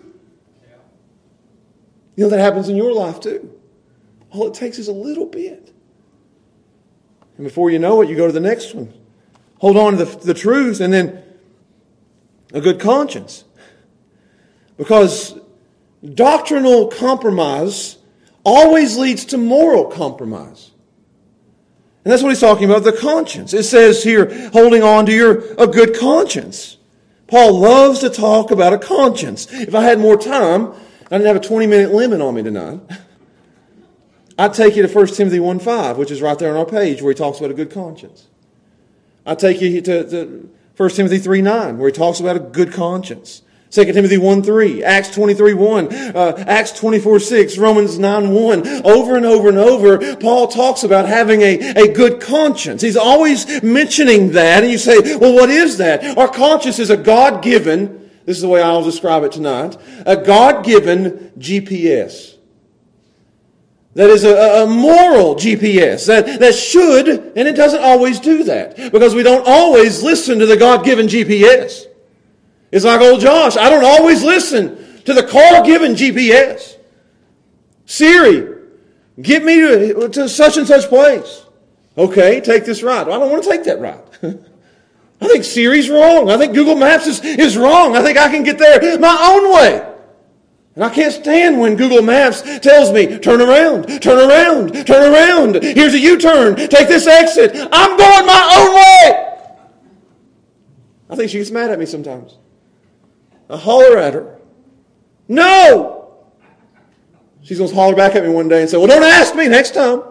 [2.15, 3.53] You know, that happens in your life too.
[4.31, 5.73] All it takes is a little bit.
[7.37, 8.93] And before you know it, you go to the next one.
[9.59, 11.23] Hold on to the, the truth and then
[12.53, 13.43] a good conscience.
[14.77, 15.39] Because
[16.13, 17.97] doctrinal compromise
[18.43, 20.71] always leads to moral compromise.
[22.03, 23.53] And that's what he's talking about, the conscience.
[23.53, 26.77] It says here, holding on to your a good conscience.
[27.27, 29.51] Paul loves to talk about a conscience.
[29.51, 30.71] If I had more time,
[31.11, 32.79] I didn't have a 20 minute limit on me tonight.
[34.37, 37.01] I'd take you to 1 Timothy 1 5, which is right there on our page
[37.01, 38.27] where he talks about a good conscience.
[39.25, 42.71] I'd take you to, to 1 Timothy 3 9, where he talks about a good
[42.71, 43.41] conscience.
[43.71, 48.67] 2 Timothy 1 3, Acts 23 1, uh, Acts 24 6, Romans 9 1.
[48.85, 52.81] Over and over and over, Paul talks about having a, a good conscience.
[52.81, 54.63] He's always mentioning that.
[54.63, 56.17] And you say, well, what is that?
[56.17, 60.15] Our conscience is a God given, this is the way I'll describe it tonight, a
[60.15, 62.36] God given GPS
[63.97, 68.77] that is a, a, moral GPS that, that should, and it doesn't always do that
[68.91, 71.85] because we don't always listen to the God given GPS.
[72.71, 73.57] It's like old Josh.
[73.57, 76.77] I don't always listen to the car given GPS.
[77.87, 78.61] Siri,
[79.19, 81.45] get me to, to such and such place.
[81.97, 83.01] Okay, take this right.
[83.01, 84.05] I don't want to take that right.
[85.21, 86.29] I think Siri's wrong.
[86.29, 87.95] I think Google Maps is, is wrong.
[87.95, 89.96] I think I can get there my own way.
[90.77, 95.63] And I can't stand when Google Maps tells me, turn around, turn around, turn around.
[95.63, 96.55] Here's a U-turn.
[96.55, 97.49] Take this exit.
[97.71, 99.37] I'm going my own way.
[101.09, 102.37] I think she gets mad at me sometimes.
[103.49, 104.37] I holler at her.
[105.27, 106.15] No!
[107.41, 109.47] She's going to holler back at me one day and say, well, don't ask me
[109.47, 110.03] next time.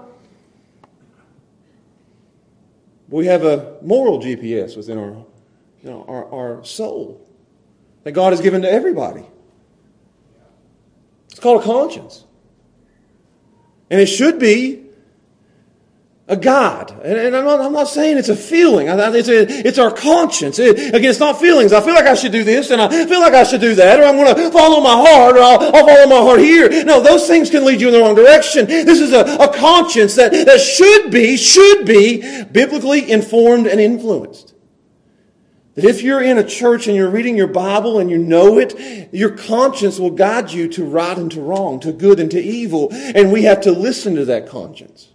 [3.09, 7.25] We have a moral GPS within our, you know, our, our soul
[8.03, 9.27] that God has given to everybody.
[11.47, 12.25] Called a conscience.
[13.89, 14.83] And it should be
[16.27, 16.91] a God.
[17.05, 18.89] And, and I'm, not, I'm, not, saying it's a feeling.
[18.89, 20.59] It's, a, it's our conscience.
[20.59, 21.73] It, again, it's not feelings.
[21.73, 24.01] I feel like I should do this and I feel like I should do that
[24.01, 26.85] or I'm going to follow my heart or I'll, I'll, follow my heart here.
[26.85, 28.67] No, those things can lead you in the wrong direction.
[28.67, 34.56] This is a, a conscience that, that should be, should be biblically informed and influenced.
[35.77, 39.13] That if you're in a church and you're reading your Bible and you know it,
[39.13, 42.89] your conscience will guide you to right and to wrong, to good and to evil.
[42.91, 45.11] And we have to listen to that conscience.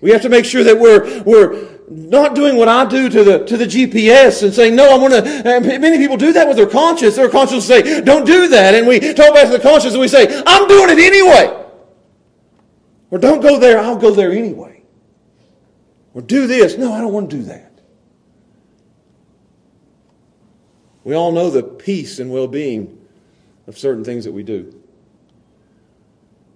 [0.00, 3.44] We have to make sure that we're, we're not doing what I do to the,
[3.44, 6.68] to the GPS and saying, no, I'm going to, many people do that with their
[6.68, 7.16] conscience.
[7.16, 8.74] Their conscience will say, don't do that.
[8.74, 11.58] And we talk back to the conscience and we say, I'm doing it anyway.
[13.10, 14.84] Or don't go there, I'll go there anyway.
[16.14, 16.78] Or do this.
[16.78, 17.71] No, I don't want to do that.
[21.04, 22.98] We all know the peace and well being
[23.66, 24.74] of certain things that we do.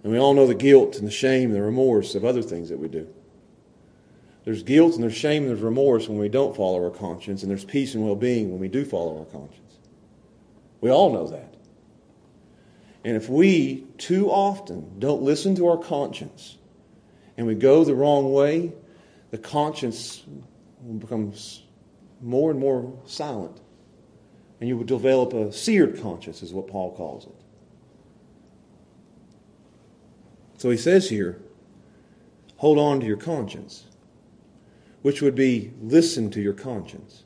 [0.03, 2.69] And we all know the guilt and the shame and the remorse of other things
[2.69, 3.09] that we do.
[4.45, 7.51] There's guilt and there's shame and there's remorse when we don't follow our conscience, and
[7.51, 9.79] there's peace and well being when we do follow our conscience.
[10.81, 11.55] We all know that.
[13.05, 16.57] And if we too often don't listen to our conscience
[17.37, 18.73] and we go the wrong way,
[19.31, 20.23] the conscience
[20.99, 21.65] becomes
[22.23, 23.61] more and more silent.
[24.61, 27.35] And you would develop a seared conscience, is what Paul calls it.
[30.59, 31.41] So he says here,
[32.57, 33.85] hold on to your conscience,
[35.03, 37.25] which would be listen to your conscience.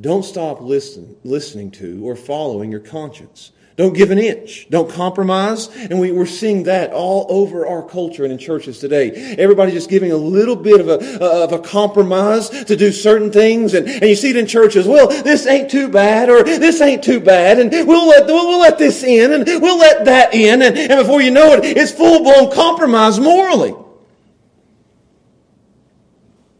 [0.00, 3.52] Don't stop listen, listening to or following your conscience.
[3.76, 4.66] Don't give an inch.
[4.70, 5.68] Don't compromise.
[5.76, 9.36] And we, are seeing that all over our culture and in churches today.
[9.36, 13.74] Everybody just giving a little bit of a, of a compromise to do certain things.
[13.74, 14.88] And, and you see it in churches.
[14.88, 17.58] Well, this ain't too bad or this ain't too bad.
[17.58, 20.62] And we'll let, we'll, we'll let this in and we'll let that in.
[20.62, 23.74] And, and before you know it, it's full blown compromise morally.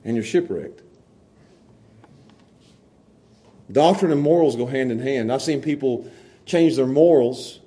[0.05, 0.83] And you're shipwrecked.
[3.73, 5.33] Doctrine and morals go hand in hand.
[5.33, 6.11] I've seen people
[6.47, 7.61] change their morals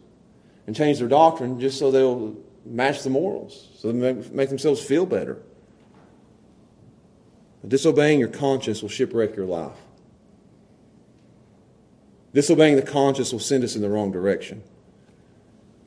[0.65, 4.81] and change their doctrine just so they'll match the morals, so they make, make themselves
[4.81, 5.37] feel better.
[7.67, 9.75] Disobeying your conscience will shipwreck your life.
[12.33, 14.63] Disobeying the conscience will send us in the wrong direction.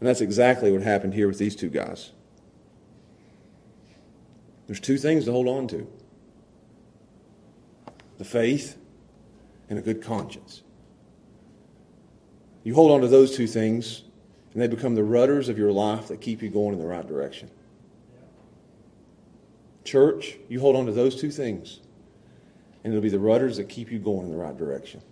[0.01, 2.11] And that's exactly what happened here with these two guys.
[4.67, 5.87] There's two things to hold on to
[8.19, 8.77] the faith
[9.71, 10.63] and a good conscience.
[12.65, 14.03] You hold on to those two things,
[14.53, 17.07] and they become the rudders of your life that keep you going in the right
[17.07, 17.51] direction.
[19.85, 21.81] Church, you hold on to those two things,
[22.85, 25.03] and it'll be the rudders that keep you going in the right direction.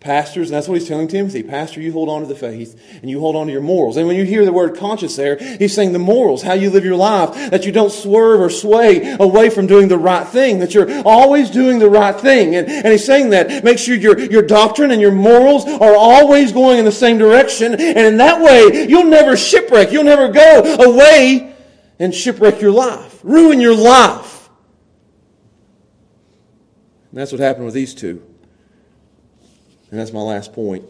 [0.00, 1.42] Pastors, and that's what he's telling Timothy.
[1.42, 3.96] Pastor, you hold on to the faith and you hold on to your morals.
[3.96, 6.84] And when you hear the word conscience there, he's saying the morals, how you live
[6.84, 10.72] your life, that you don't swerve or sway away from doing the right thing, that
[10.72, 12.54] you're always doing the right thing.
[12.54, 16.52] And, and he's saying that make sure your, your doctrine and your morals are always
[16.52, 17.74] going in the same direction.
[17.74, 19.90] And in that way, you'll never shipwreck.
[19.90, 21.56] You'll never go away
[21.98, 24.48] and shipwreck your life, ruin your life.
[27.10, 28.22] And that's what happened with these two.
[29.90, 30.84] And that's my last point.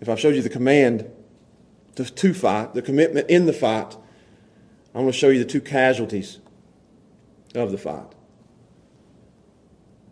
[0.00, 1.10] If I've showed you the command
[1.94, 3.96] to, to fight, the commitment in the fight,
[4.94, 6.38] I'm going to show you the two casualties
[7.54, 8.15] of the fight.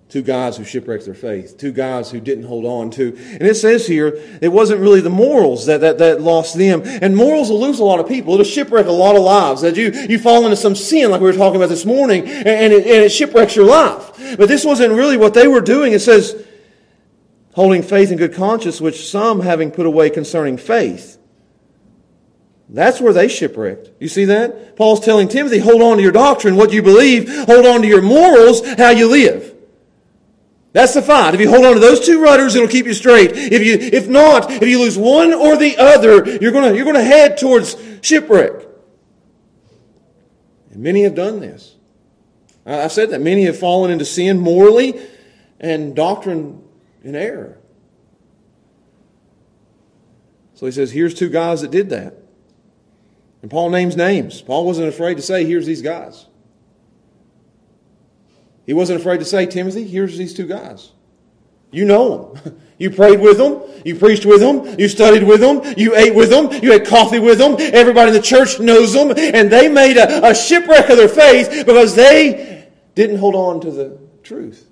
[0.09, 1.57] Two guys who shipwrecked their faith.
[1.59, 3.17] Two guys who didn't hold on to.
[3.17, 6.83] And it says here, it wasn't really the morals that, that, that lost them.
[6.85, 8.35] And morals will lose a lot of people.
[8.35, 9.63] It'll shipwreck a lot of lives.
[9.63, 12.73] That you, you fall into some sin like we were talking about this morning, and
[12.73, 14.37] it, and it shipwrecks your life.
[14.37, 15.93] But this wasn't really what they were doing.
[15.93, 16.47] It says,
[17.55, 21.19] holding faith and good conscience, which some having put away concerning faith.
[22.69, 23.91] That's where they shipwrecked.
[24.01, 24.77] You see that?
[24.77, 28.03] Paul's telling Timothy, hold on to your doctrine, what you believe, hold on to your
[28.03, 29.54] morals, how you live.
[30.75, 31.35] That's the fight.
[31.35, 33.31] If you hold on to those two rudders, it'll keep you straight.
[33.33, 37.03] If you, if not, if you lose one or the other, you're gonna, you're gonna
[37.03, 38.67] head towards shipwreck.
[40.73, 41.77] And many have done this.
[42.67, 45.01] I've said that many have fallen into sin morally
[45.61, 46.61] and doctrine
[47.05, 47.57] in error.
[50.55, 52.17] So he says, here's two guys that did that.
[53.43, 54.43] And Paul names names.
[54.43, 56.27] Paul wasn't afraid to say, here's these guys.
[58.67, 60.93] He wasn't afraid to say, Timothy, here's these two guys.
[61.71, 62.61] You know them.
[62.77, 63.63] You prayed with them.
[63.85, 64.79] You preached with them.
[64.81, 65.63] You studied with them.
[65.77, 66.51] You ate with them.
[66.61, 67.55] You had coffee with them.
[67.59, 69.13] Everybody in the church knows them.
[69.17, 73.71] And they made a, a shipwreck of their faith because they didn't hold on to
[73.71, 74.69] the truth.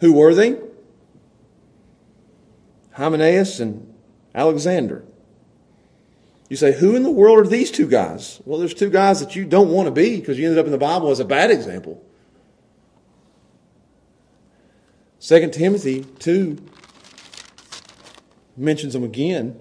[0.00, 0.60] Who were they?
[2.92, 3.94] Hymenaeus and
[4.34, 5.04] Alexander.
[6.50, 8.40] You say, who in the world are these two guys?
[8.44, 10.72] Well, there's two guys that you don't want to be because you ended up in
[10.72, 12.04] the Bible as a bad example.
[15.20, 16.56] 2 Timothy 2
[18.56, 19.58] mentions them again.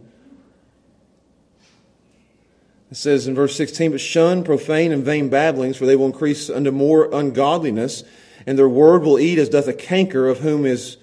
[2.90, 6.50] It says in verse 16, But shun profane and vain babblings, for they will increase
[6.50, 8.04] unto more ungodliness,
[8.46, 10.98] and their word will eat as doth a canker, of whom is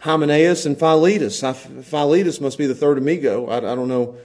[0.00, 1.40] Hymenaeus and Philetus.
[1.40, 3.48] Philetus must be the third amigo.
[3.48, 4.16] I, I don't know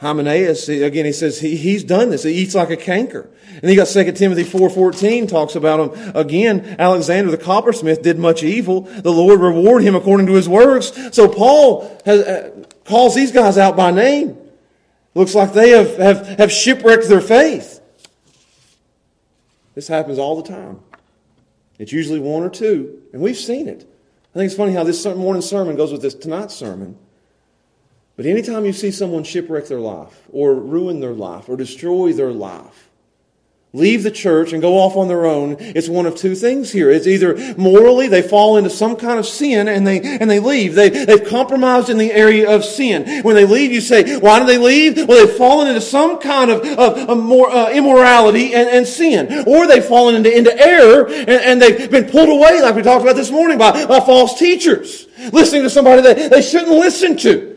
[0.00, 2.24] Hymenaeus, again, he says he, he's done this.
[2.24, 3.30] He eats like a canker.
[3.62, 6.12] And you got 2 Timothy 4.14 talks about him.
[6.16, 8.82] Again, Alexander the coppersmith did much evil.
[8.82, 10.92] The Lord reward him according to his works.
[11.12, 14.36] So Paul has, uh, calls these guys out by name.
[15.14, 17.80] Looks like they have, have, have shipwrecked their faith.
[19.74, 20.80] This happens all the time.
[21.78, 23.88] It's usually one or two, and we've seen it.
[24.34, 26.98] I think it's funny how this morning sermon goes with this tonight's sermon.
[28.16, 32.32] But anytime you see someone shipwreck their life, or ruin their life, or destroy their
[32.32, 32.88] life,
[33.72, 36.92] leave the church and go off on their own, it's one of two things here.
[36.92, 40.76] It's either morally they fall into some kind of sin and they, and they leave.
[40.76, 43.24] They, they've compromised in the area of sin.
[43.24, 45.08] When they leave, you say, why do they leave?
[45.08, 49.42] Well, they've fallen into some kind of, of, of more, uh, immorality and, and sin.
[49.44, 53.02] Or they've fallen into, into error and, and they've been pulled away, like we talked
[53.02, 55.08] about this morning, by, by false teachers.
[55.32, 57.53] Listening to somebody that they shouldn't listen to.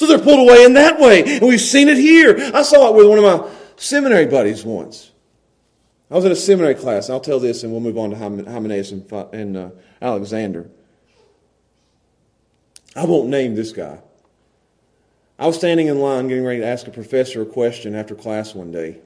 [0.00, 1.22] So they're pulled away in that way.
[1.36, 2.34] And we've seen it here.
[2.54, 5.10] I saw it with one of my seminary buddies once.
[6.10, 7.10] I was in a seminary class.
[7.10, 9.70] I'll tell this and we'll move on to Hymenaeus and, and uh,
[10.00, 10.70] Alexander.
[12.96, 13.98] I won't name this guy.
[15.38, 18.54] I was standing in line getting ready to ask a professor a question after class
[18.54, 19.00] one day.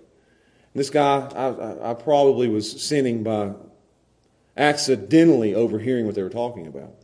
[0.77, 3.55] This guy, I, I probably was sinning by
[4.57, 6.95] accidentally overhearing what they were talking about.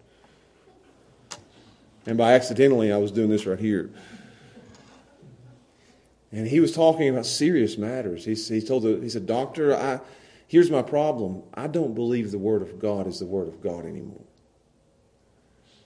[2.11, 3.89] And by accidentally, I was doing this right here.
[6.33, 8.25] And he was talking about serious matters.
[8.25, 10.01] He, he told the, he said, Doctor, I,
[10.49, 11.45] here's my problem.
[11.55, 14.25] I don't believe the Word of God is the Word of God anymore.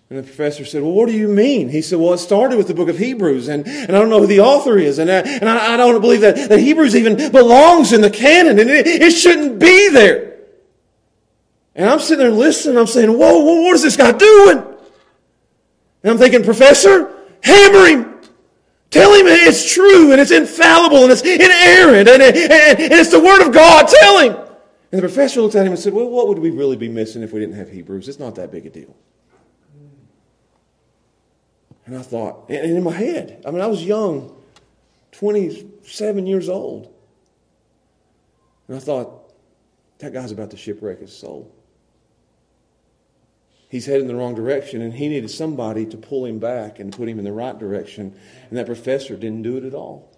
[0.09, 1.69] And the professor said, Well, what do you mean?
[1.69, 4.21] He said, Well, it started with the book of Hebrews, and, and I don't know
[4.21, 7.33] who the author is, and I, and I, I don't believe that, that Hebrews even
[7.33, 10.39] belongs in the canon, and it, it shouldn't be there.
[11.75, 14.74] And I'm sitting there listening, I'm saying, Whoa, whoa, what is this guy doing?
[16.05, 17.11] And I'm thinking, Professor,
[17.43, 18.21] hammer him.
[18.91, 23.19] Tell him it's true and it's infallible and it's inerrant and, and, and it's the
[23.19, 23.89] Word of God.
[23.89, 24.37] Tell him.
[24.93, 27.23] And the professor looked at him and said, Well, what would we really be missing
[27.23, 28.09] if we didn't have Hebrews?
[28.09, 28.95] It's not that big a deal.
[31.87, 34.37] And I thought, and in my head, I mean, I was young,
[35.13, 36.95] 27 years old.
[38.69, 39.33] And I thought,
[39.99, 41.51] that guy's about to shipwreck his soul
[43.75, 46.93] he's heading in the wrong direction, and he needed somebody to pull him back and
[46.93, 48.17] put him in the right direction.
[48.49, 50.17] And that professor didn't do it at all.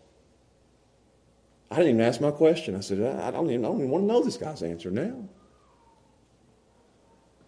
[1.71, 2.77] I didn't even ask my question.
[2.77, 5.27] I said, I don't even, I don't even want to know this guy's answer now.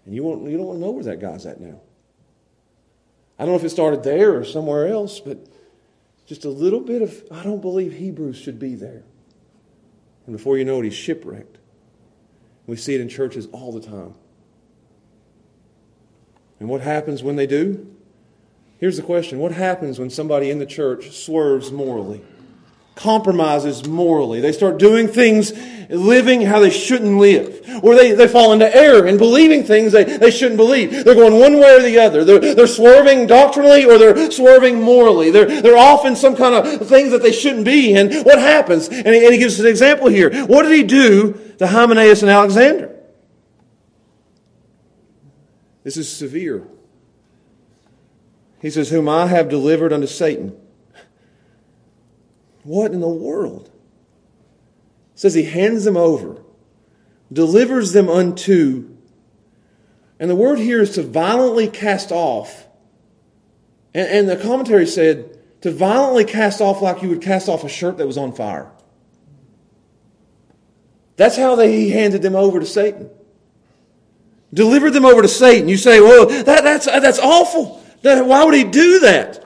[0.06, 1.78] And you, want, you don't want to know where that guy's at now.
[3.38, 5.46] I don't know if it started there or somewhere else, but
[6.24, 9.02] just a little bit of, I don't believe Hebrews should be there.
[10.24, 11.58] And before you know it, he's shipwrecked.
[12.66, 14.14] We see it in churches all the time.
[16.60, 17.86] And what happens when they do?
[18.78, 22.22] Here's the question What happens when somebody in the church swerves morally,
[22.94, 24.40] compromises morally?
[24.40, 25.52] They start doing things,
[25.88, 27.64] living how they shouldn't live.
[27.82, 31.04] Or they, they fall into error and believing things they, they shouldn't believe.
[31.04, 32.24] They're going one way or the other.
[32.24, 35.30] They're, they're swerving doctrinally or they're swerving morally.
[35.30, 37.94] They're, they're off in some kind of things that they shouldn't be.
[37.94, 38.88] And what happens?
[38.88, 40.46] And he, and he gives us an example here.
[40.46, 42.97] What did he do to Hymenaeus and Alexander?
[45.88, 46.68] This is severe.
[48.60, 50.54] He says, Whom I have delivered unto Satan.
[52.62, 53.70] What in the world?
[55.14, 56.42] It says he hands them over,
[57.32, 58.98] delivers them unto.
[60.20, 62.66] And the word here is to violently cast off.
[63.94, 67.68] And, and the commentary said to violently cast off like you would cast off a
[67.70, 68.70] shirt that was on fire.
[71.16, 73.08] That's how they, he handed them over to Satan
[74.52, 75.68] delivered them over to Satan.
[75.68, 77.82] You say, well, that, that's, uh, that's awful.
[78.02, 79.44] Why would he do that?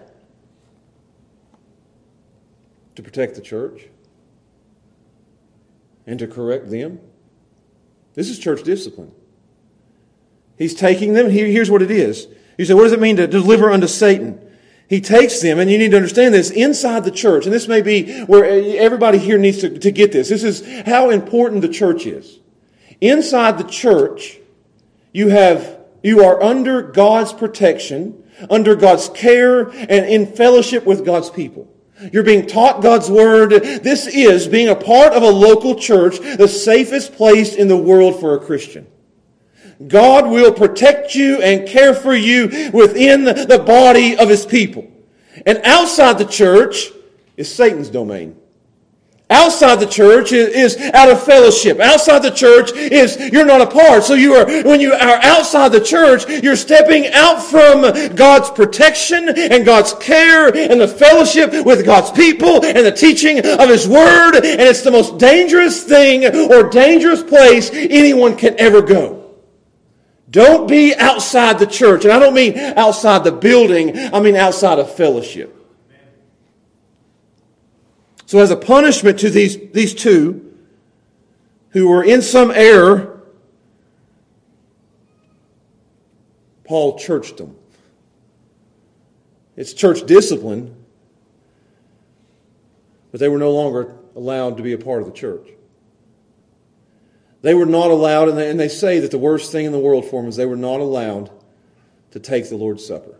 [2.96, 3.88] To protect the church
[6.06, 7.00] and to correct them.
[8.14, 9.12] This is church discipline.
[10.58, 11.30] He's taking them.
[11.30, 12.28] here's what it is.
[12.58, 14.38] You say, what does it mean to deliver unto Satan?
[14.88, 17.80] He takes them, and you need to understand this, inside the church, and this may
[17.80, 20.28] be where uh, everybody here needs to, to get this.
[20.28, 22.38] This is how important the church is.
[23.00, 24.38] Inside the church,
[25.12, 31.30] you have, you are under God's protection, under God's care, and in fellowship with God's
[31.30, 31.68] people.
[32.12, 33.50] You're being taught God's Word.
[33.50, 38.18] This is, being a part of a local church, the safest place in the world
[38.18, 38.86] for a Christian.
[39.86, 44.90] God will protect you and care for you within the body of His people.
[45.46, 46.90] And outside the church
[47.36, 48.36] is Satan's domain.
[49.30, 51.80] Outside the church is, out of fellowship.
[51.80, 54.04] Outside the church is you're not a part.
[54.04, 59.30] So you are, when you are outside the church, you're stepping out from God's protection
[59.30, 64.34] and God's care and the fellowship with God's people and the teaching of His Word.
[64.36, 69.22] And it's the most dangerous thing or dangerous place anyone can ever go.
[70.28, 72.04] Don't be outside the church.
[72.04, 73.96] And I don't mean outside the building.
[74.12, 75.61] I mean outside of fellowship.
[78.32, 80.56] So, as a punishment to these, these two
[81.72, 83.20] who were in some error,
[86.64, 87.54] Paul churched them.
[89.54, 90.74] It's church discipline,
[93.10, 95.48] but they were no longer allowed to be a part of the church.
[97.42, 99.78] They were not allowed, and they, and they say that the worst thing in the
[99.78, 101.30] world for them is they were not allowed
[102.12, 103.14] to take the Lord's Supper.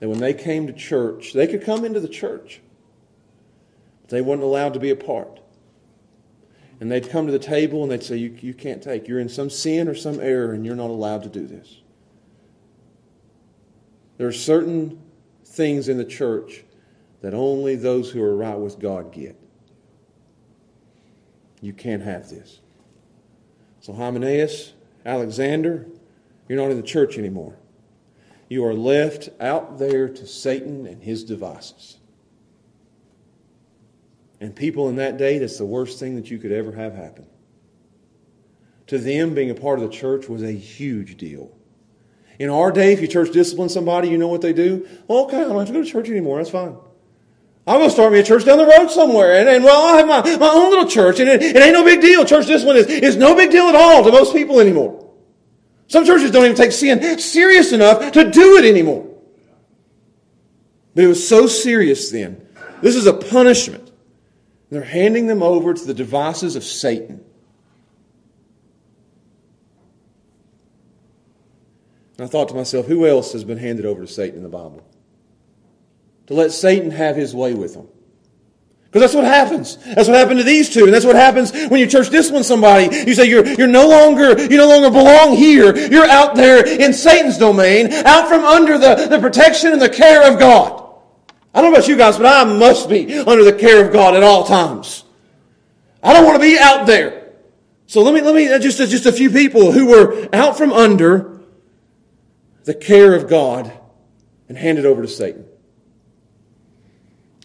[0.00, 2.60] That when they came to church, they could come into the church,
[4.08, 5.40] they weren't allowed to be a part.
[6.80, 9.08] And they'd come to the table and they'd say, you, you can't take.
[9.08, 11.80] You're in some sin or some error and you're not allowed to do this.
[14.18, 15.02] There are certain
[15.44, 16.64] things in the church
[17.22, 19.38] that only those who are right with God get.
[21.60, 22.60] You can't have this.
[23.80, 25.86] So, Hymenaeus, Alexander,
[26.48, 27.56] you're not in the church anymore.
[28.48, 31.98] You are left out there to Satan and his devices.
[34.46, 37.26] And people in that day, that's the worst thing that you could ever have happen.
[38.86, 41.50] To them, being a part of the church was a huge deal.
[42.38, 44.86] In our day, if you church discipline somebody, you know what they do?
[45.10, 46.36] okay, I don't have to go to church anymore.
[46.38, 46.76] That's fine.
[47.66, 49.40] I'm going to start me a church down the road somewhere.
[49.40, 51.18] And, and well, I'll have my, my own little church.
[51.18, 52.24] And it, it ain't no big deal.
[52.24, 55.12] Church discipline is, is no big deal at all to most people anymore.
[55.88, 59.12] Some churches don't even take sin serious enough to do it anymore.
[60.94, 62.46] But it was so serious then.
[62.80, 63.85] This is a punishment.
[64.70, 67.24] They're handing them over to the devices of Satan.
[72.18, 74.48] And I thought to myself, who else has been handed over to Satan in the
[74.48, 74.86] Bible?
[76.26, 77.88] To let Satan have his way with them.
[78.86, 79.76] Because that's what happens.
[79.76, 80.84] That's what happened to these two.
[80.84, 82.84] And that's what happens when you church discipline somebody.
[83.06, 85.76] You say you're, you're no longer, you no longer belong here.
[85.76, 90.32] You're out there in Satan's domain, out from under the, the protection and the care
[90.32, 90.85] of God.
[91.56, 94.14] I don't know about you guys, but I must be under the care of God
[94.14, 95.04] at all times.
[96.02, 97.32] I don't want to be out there.
[97.86, 100.58] So let me, let me, uh, just, uh, just a few people who were out
[100.58, 101.40] from under
[102.64, 103.72] the care of God
[104.50, 105.46] and handed over to Satan.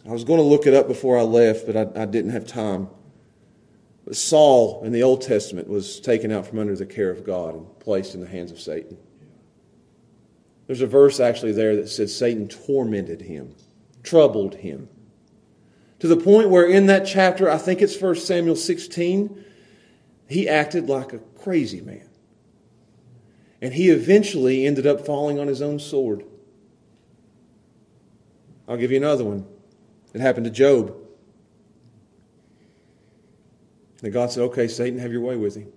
[0.06, 2.46] I was going to look it up before I left, but I, I didn't have
[2.46, 2.90] time.
[4.04, 7.56] But Saul in the Old Testament was taken out from under the care of God
[7.56, 8.98] and placed in the hands of Satan.
[10.68, 13.56] There's a verse actually there that says Satan tormented him
[14.04, 14.90] troubled him.
[16.00, 19.46] To the point where in that chapter, I think it's 1 Samuel 16,
[20.28, 22.10] he acted like a crazy man.
[23.62, 26.26] And he eventually ended up falling on his own sword.
[28.68, 29.46] I'll give you another one.
[30.14, 30.96] It happened to Job.
[34.02, 35.72] And God said, Okay, Satan, have your way with him.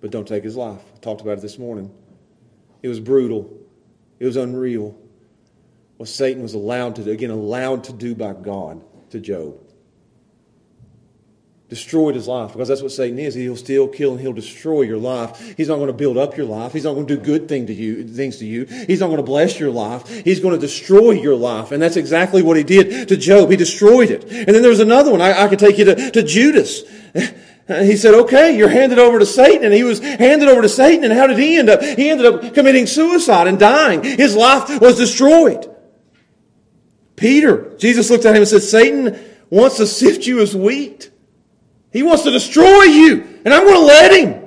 [0.00, 0.82] But don't take his life.
[0.94, 1.94] I talked about it this morning.
[2.82, 3.56] It was brutal,
[4.18, 4.96] it was unreal
[5.98, 9.58] what Satan was allowed to do, again, allowed to do by God to Job.
[11.68, 13.34] Destroyed his life because that's what Satan is.
[13.34, 15.54] He'll steal, kill, and he'll destroy your life.
[15.56, 16.72] He's not going to build up your life.
[16.72, 18.64] He's not going to do good thing to you, things to you.
[18.64, 20.08] He's not going to bless your life.
[20.24, 21.72] He's going to destroy your life.
[21.72, 23.50] And that's exactly what he did to Job.
[23.50, 24.24] He destroyed it.
[24.24, 25.20] And then there's another one.
[25.20, 26.82] I, I could take you to, to Judas.
[27.68, 29.66] He said, okay, you're handed over to Satan.
[29.66, 31.04] And he was handed over to Satan.
[31.04, 31.82] And how did he end up?
[31.82, 34.02] He ended up committing suicide and dying.
[34.02, 35.68] His life was destroyed.
[37.18, 39.18] Peter, Jesus looked at him and said, Satan
[39.50, 41.10] wants to sift you as wheat.
[41.92, 44.44] He wants to destroy you, and I'm going to let him.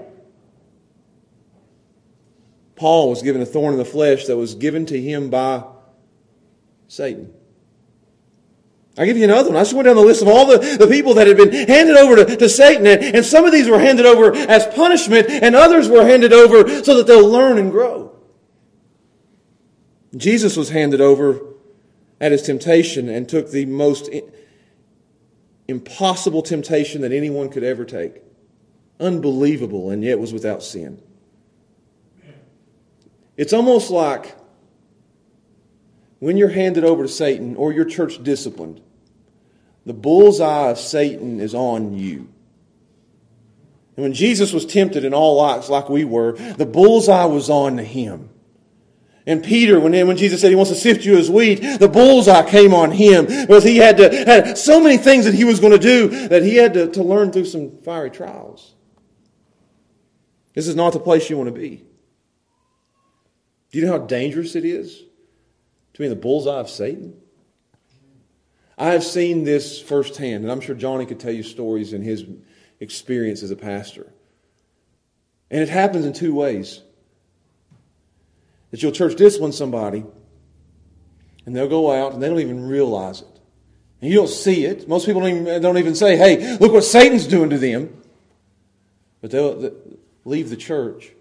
[2.75, 5.63] Paul was given a thorn in the flesh that was given to him by
[6.87, 7.33] Satan.
[8.97, 9.57] I'll give you another one.
[9.57, 11.95] I just went down the list of all the, the people that had been handed
[11.95, 15.55] over to, to Satan, and, and some of these were handed over as punishment, and
[15.55, 18.15] others were handed over so that they'll learn and grow.
[20.15, 21.50] Jesus was handed over
[22.21, 24.09] at his temptation and took the most
[25.67, 28.21] impossible temptation that anyone could ever take.
[28.99, 31.01] Unbelievable, and yet was without sin.
[33.35, 34.35] It's almost like
[36.19, 38.81] when you're handed over to Satan or your church disciplined,
[39.87, 42.29] the bullseye of Satan is on you.
[43.95, 47.79] And when Jesus was tempted in all acts like we were, the bullseye was on
[47.79, 48.29] him.
[49.25, 52.49] And Peter, when, when Jesus said he wants to sift you as wheat, the bullseye
[52.49, 55.73] came on him because he had to, had so many things that he was going
[55.73, 58.73] to do that he had to, to learn through some fiery trials.
[60.53, 61.85] This is not the place you want to be.
[63.71, 65.03] Do you know how dangerous it is
[65.93, 67.15] to be in the bullseye of Satan?
[68.77, 72.25] I have seen this firsthand, and I'm sure Johnny could tell you stories in his
[72.79, 74.11] experience as a pastor.
[75.51, 76.81] And it happens in two ways
[78.71, 80.03] that you'll church discipline somebody,
[81.45, 83.39] and they'll go out and they don't even realize it.
[84.01, 84.87] And you don't see it.
[84.87, 88.01] Most people don't even, don't even say, hey, look what Satan's doing to them.
[89.21, 89.71] But they'll
[90.25, 91.11] leave the church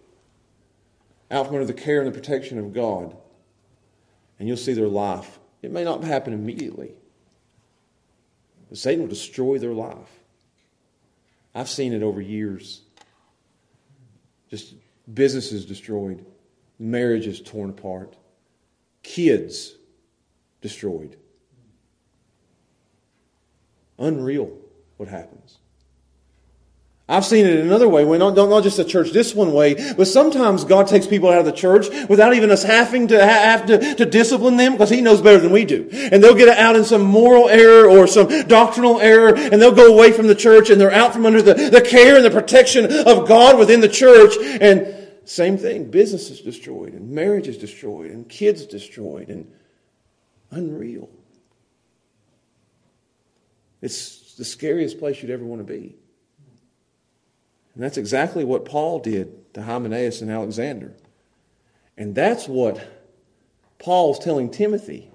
[1.31, 3.15] out from under the care and the protection of God,
[4.39, 5.39] and you'll see their life.
[5.63, 6.93] It may not happen immediately,
[8.69, 10.09] but Satan will destroy their life.
[11.55, 12.81] I've seen it over years.
[14.49, 14.75] Just
[15.13, 16.25] businesses destroyed,
[16.81, 18.17] marriages torn apart,
[19.03, 19.75] kids
[20.63, 21.17] destroyed.
[23.99, 24.51] Unreal
[24.97, 25.59] what happens.
[27.07, 30.87] I've seen it another way, not, not just the church discipline way, but sometimes God
[30.87, 34.57] takes people out of the church without even us having to have to, to discipline
[34.57, 35.89] them because He knows better than we do.
[35.93, 39.93] And they'll get out in some moral error or some doctrinal error and they'll go
[39.93, 42.85] away from the church and they're out from under the, the care and the protection
[42.85, 44.37] of God within the church.
[44.61, 49.51] And same thing, business is destroyed and marriage is destroyed and kids destroyed and
[50.51, 51.09] unreal.
[53.83, 55.97] It's the scariest place you'd ever want to be.
[57.75, 60.93] And that's exactly what Paul did to Hymenaeus and Alexander.
[61.97, 62.83] And that's what
[63.79, 65.11] Paul's telling Timothy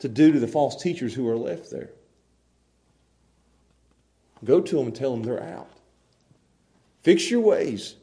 [0.00, 1.90] to do to the false teachers who are left there.
[4.44, 5.70] Go to them and tell them they're out.
[7.02, 7.94] Fix your ways,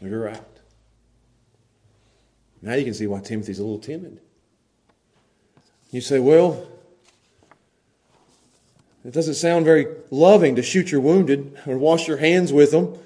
[0.00, 0.60] you're out.
[2.62, 4.20] Now you can see why Timothy's a little timid.
[5.90, 6.68] You say, well,
[9.04, 12.98] it doesn't sound very loving to shoot your wounded or wash your hands with them.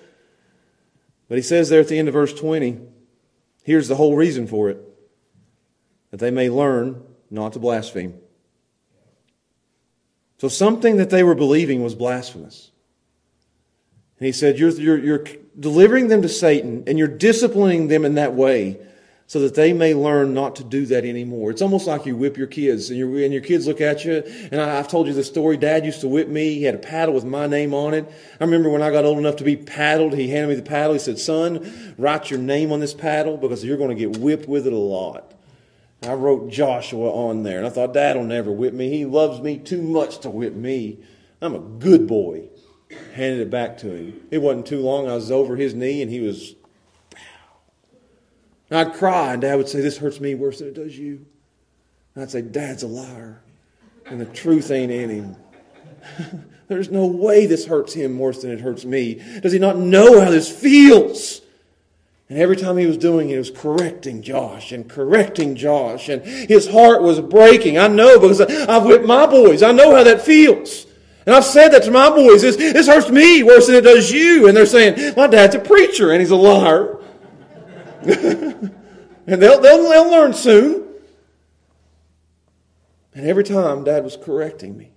[1.28, 2.80] But he says there at the end of verse 20,
[3.62, 4.78] here's the whole reason for it
[6.10, 8.14] that they may learn not to blaspheme.
[10.38, 12.70] So something that they were believing was blasphemous.
[14.24, 15.24] And he said, you're, you're, you're
[15.60, 18.78] delivering them to Satan and you're disciplining them in that way
[19.26, 21.50] so that they may learn not to do that anymore.
[21.50, 24.22] It's almost like you whip your kids and, and your kids look at you.
[24.50, 25.58] And I, have told you the story.
[25.58, 26.54] Dad used to whip me.
[26.54, 28.10] He had a paddle with my name on it.
[28.40, 30.94] I remember when I got old enough to be paddled, he handed me the paddle.
[30.94, 34.48] He said, son, write your name on this paddle because you're going to get whipped
[34.48, 35.34] with it a lot.
[36.02, 38.88] I wrote Joshua on there and I thought, Dad will never whip me.
[38.88, 41.00] He loves me too much to whip me.
[41.42, 42.48] I'm a good boy.
[43.14, 44.26] Handed it back to him.
[44.30, 45.08] It wasn't too long.
[45.08, 46.54] I was over his knee and he was
[48.70, 51.24] and I'd cry, and Dad would say, This hurts me worse than it does you.
[52.14, 53.40] And I'd say, Dad's a liar,
[54.06, 55.36] and the truth ain't in him.
[56.68, 59.22] There's no way this hurts him worse than it hurts me.
[59.42, 61.42] Does he not know how this feels?
[62.30, 66.24] And every time he was doing it, he was correcting Josh and correcting Josh, and
[66.24, 67.78] his heart was breaking.
[67.78, 69.62] I know because I've whipped my boys.
[69.62, 70.86] I know how that feels.
[71.26, 72.42] And I've said that to my boys.
[72.42, 74.46] This, this hurts me worse than it does you.
[74.46, 76.98] And they're saying, My dad's a preacher and he's a liar.
[78.02, 78.70] and
[79.26, 80.86] they'll, they'll, they'll learn soon.
[83.14, 84.90] And every time Dad was correcting me.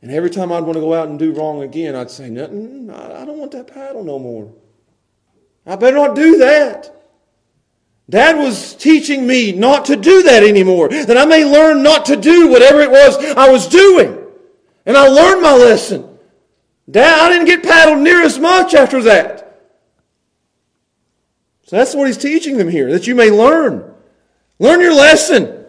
[0.00, 2.90] And every time I'd want to go out and do wrong again, I'd say, Nothing,
[2.90, 4.52] I don't want that paddle no more.
[5.64, 6.92] I better not do that.
[8.10, 12.16] Dad was teaching me not to do that anymore, that I may learn not to
[12.16, 14.21] do whatever it was I was doing.
[14.84, 16.18] And I learned my lesson.
[16.90, 19.40] Dad, I didn't get paddled near as much after that.
[21.66, 23.94] So that's what he's teaching them here, that you may learn.
[24.58, 25.64] Learn your lesson.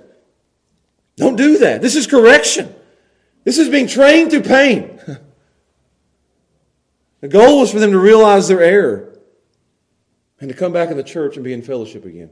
[1.16, 1.82] Don't do that.
[1.82, 2.74] This is correction.
[3.44, 5.00] This is being trained through pain.
[7.22, 9.20] the goal was for them to realize their error
[10.40, 12.32] and to come back in the church and be in fellowship again.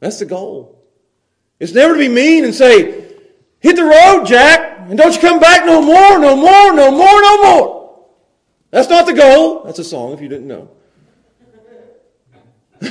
[0.00, 0.84] That's the goal.
[1.60, 3.16] It's never to be mean and say,
[3.60, 7.20] hit the road, Jack, and don't you come back no more, no more, no more,
[7.20, 8.08] no more.
[8.70, 9.64] That's not the goal.
[9.64, 10.70] That's a song if you didn't know.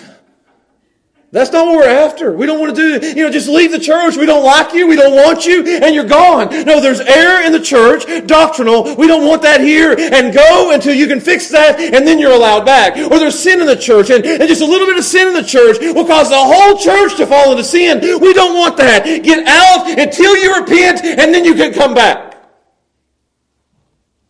[1.37, 2.31] That's not what we're after.
[2.31, 4.17] We don't want to do, you know, just leave the church.
[4.17, 4.87] We don't like you.
[4.87, 6.49] We don't want you and you're gone.
[6.65, 8.95] No, there's error in the church, doctrinal.
[8.95, 12.31] We don't want that here and go until you can fix that and then you're
[12.31, 12.97] allowed back.
[12.97, 15.35] Or there's sin in the church and, and just a little bit of sin in
[15.35, 17.99] the church will cause the whole church to fall into sin.
[18.19, 19.05] We don't want that.
[19.05, 22.35] Get out until you repent and then you can come back.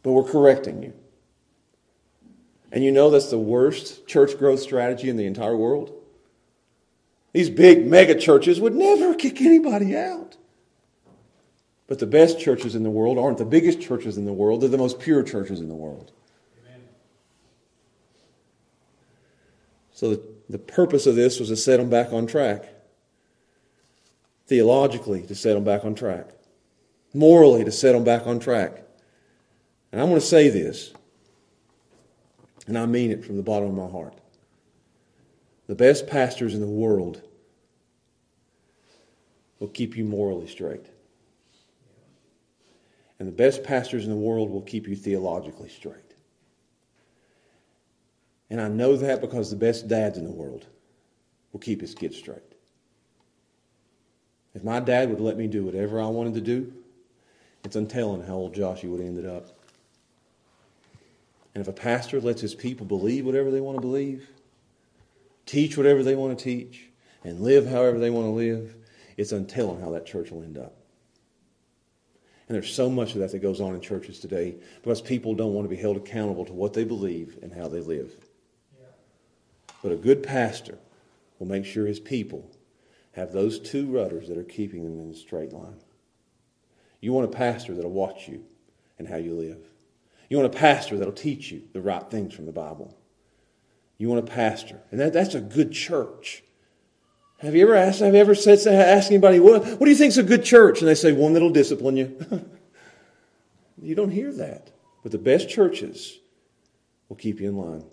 [0.03, 0.93] But we're correcting you.
[2.69, 5.96] And you know that's the worst church growth strategy in the entire world?
[7.38, 10.38] These big mega churches would never kick anybody out.
[11.85, 14.69] But the best churches in the world aren't the biggest churches in the world, they're
[14.69, 16.11] the most pure churches in the world.
[16.65, 16.81] Amen.
[19.91, 20.19] So
[20.49, 22.63] the, purpose of this was to set them back on track.
[24.47, 26.31] Theologically, to set them back on track.
[27.13, 28.81] Morally, to set them back on track.
[29.91, 30.91] And I'm going to say this,
[32.65, 34.15] and I mean it from the bottom of my heart.
[35.68, 37.22] The best pastors in the world
[39.59, 40.86] will keep you morally straight.
[43.20, 45.95] And the best pastors in the world will keep you theologically straight.
[48.49, 50.65] And I know that because the best dads in the world
[51.51, 52.41] will keep his kids straight.
[54.53, 56.72] If my dad would let me do whatever I wanted to do,
[57.63, 59.47] it's untelling how old Joshua would have ended up.
[61.53, 64.30] And if a pastor lets his people believe whatever they want to believe,
[65.47, 66.83] teach whatever they want to teach,
[67.23, 68.75] and live however they want to live,
[69.17, 70.75] it's untelling how that church will end up.
[72.47, 75.53] And there's so much of that that goes on in churches today because people don't
[75.53, 78.13] want to be held accountable to what they believe and how they live.
[79.81, 80.77] But a good pastor
[81.39, 82.49] will make sure his people
[83.13, 85.79] have those two rudders that are keeping them in a straight line.
[87.01, 88.45] You want a pastor that'll watch you
[88.97, 89.59] and how you live.
[90.29, 92.97] You want a pastor that'll teach you the right things from the Bible.
[93.97, 94.79] You want a pastor.
[94.91, 96.43] And that, that's a good church.
[97.39, 100.09] Have you ever asked, have you ever said, asked anybody, what, what do you think
[100.09, 100.79] is a good church?
[100.79, 102.49] And they say, one that'll discipline you.
[103.81, 104.71] you don't hear that.
[105.03, 106.17] But the best churches
[107.09, 107.83] will keep you in line,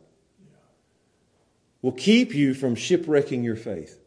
[1.82, 3.98] will keep you from shipwrecking your faith.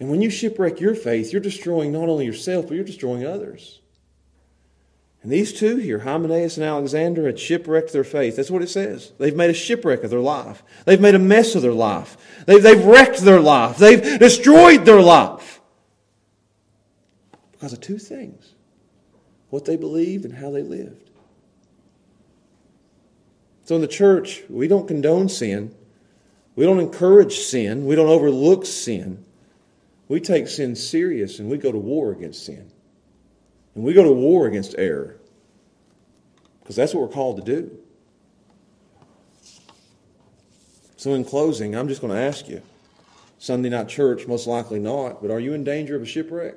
[0.00, 3.80] And when you shipwreck your faith, you're destroying not only yourself, but you're destroying others.
[5.24, 8.36] And these two here, Hymenaeus and Alexander, had shipwrecked their faith.
[8.36, 9.10] That's what it says.
[9.18, 10.62] They've made a shipwreck of their life.
[10.84, 12.18] They've made a mess of their life.
[12.44, 13.78] They've, they've wrecked their life.
[13.78, 15.62] They've destroyed their life.
[17.52, 18.52] Because of two things
[19.48, 21.08] what they believed and how they lived.
[23.64, 25.74] So in the church, we don't condone sin.
[26.54, 27.86] We don't encourage sin.
[27.86, 29.24] We don't overlook sin.
[30.08, 32.70] We take sin serious and we go to war against sin.
[33.74, 35.16] And we go to war against error
[36.60, 37.78] because that's what we're called to do.
[40.96, 42.62] So, in closing, I'm just going to ask you
[43.38, 46.54] Sunday night church, most likely not, but are you in danger of a shipwreck?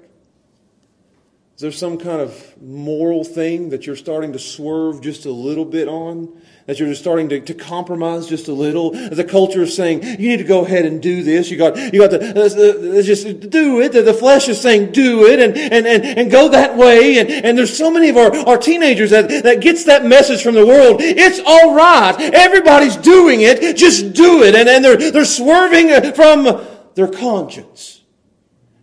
[1.57, 5.65] Is there some kind of moral thing that you're starting to swerve just a little
[5.65, 6.39] bit on?
[6.67, 8.91] That you're just starting to, to compromise just a little?
[8.91, 11.49] The culture is saying, you need to go ahead and do this.
[11.49, 13.91] You got, you got to uh, just do it.
[13.91, 17.17] The flesh is saying, do it and, and, and, and go that way.
[17.17, 20.53] And, and there's so many of our, our teenagers that, that gets that message from
[20.53, 20.97] the world.
[21.01, 22.15] It's all right.
[22.35, 23.75] Everybody's doing it.
[23.75, 24.53] Just do it.
[24.53, 27.96] And, and they're, they're swerving from their conscience.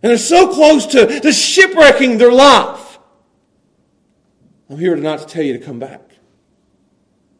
[0.05, 2.99] And they're so close to, to shipwrecking their life.
[4.69, 6.11] I'm here tonight to tell you to come back.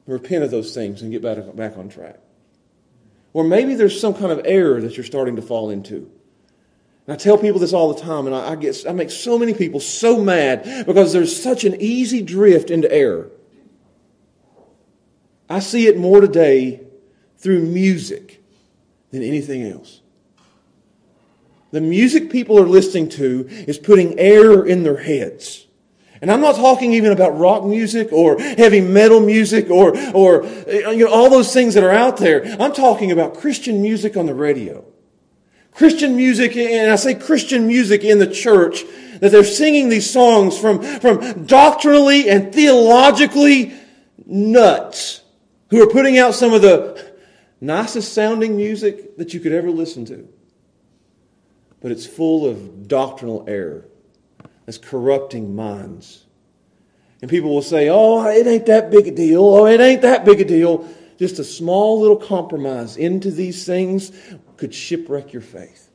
[0.08, 2.18] Repent of those things and get back, on track.
[3.34, 6.12] Or maybe there's some kind of error that you're starting to fall into.
[7.06, 9.38] And I tell people this all the time, and I, I, get, I make so
[9.38, 13.30] many people so mad because there's such an easy drift into error.
[15.48, 16.82] I see it more today
[17.38, 18.44] through music
[19.12, 20.02] than anything else.
[21.76, 25.68] The music people are listening to is putting air in their heads.
[26.22, 31.04] And I'm not talking even about rock music or heavy metal music or, or you
[31.04, 32.46] know, all those things that are out there.
[32.62, 34.86] I'm talking about Christian music on the radio.
[35.74, 38.86] Christian music, and I say Christian music in the church,
[39.20, 43.74] that they're singing these songs from, from doctrinally and theologically
[44.26, 45.24] nuts
[45.72, 47.16] who are putting out some of the
[47.60, 50.30] nicest sounding music that you could ever listen to
[51.82, 53.86] but it's full of doctrinal error
[54.66, 56.26] that's corrupting minds.
[57.22, 59.44] And people will say, oh, it ain't that big a deal.
[59.44, 60.88] Oh, it ain't that big a deal.
[61.18, 64.12] Just a small little compromise into these things
[64.58, 65.90] could shipwreck your faith.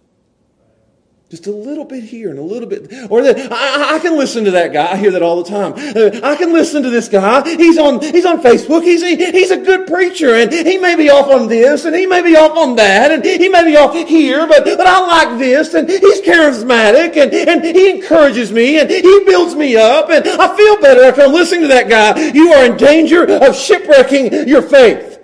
[1.31, 2.93] Just a little bit here and a little bit.
[3.09, 4.91] Or that, I, I, can listen to that guy.
[4.91, 5.75] I hear that all the time.
[5.75, 7.49] Uh, I can listen to this guy.
[7.49, 8.83] He's on, he's on Facebook.
[8.83, 12.05] He's, he, he's a good preacher and he may be off on this and he
[12.05, 15.39] may be off on that and he may be off here, but, but I like
[15.39, 20.27] this and he's charismatic and, and he encourages me and he builds me up and
[20.27, 22.19] I feel better after I'm listening to that guy.
[22.31, 25.21] You are in danger of shipwrecking your faith.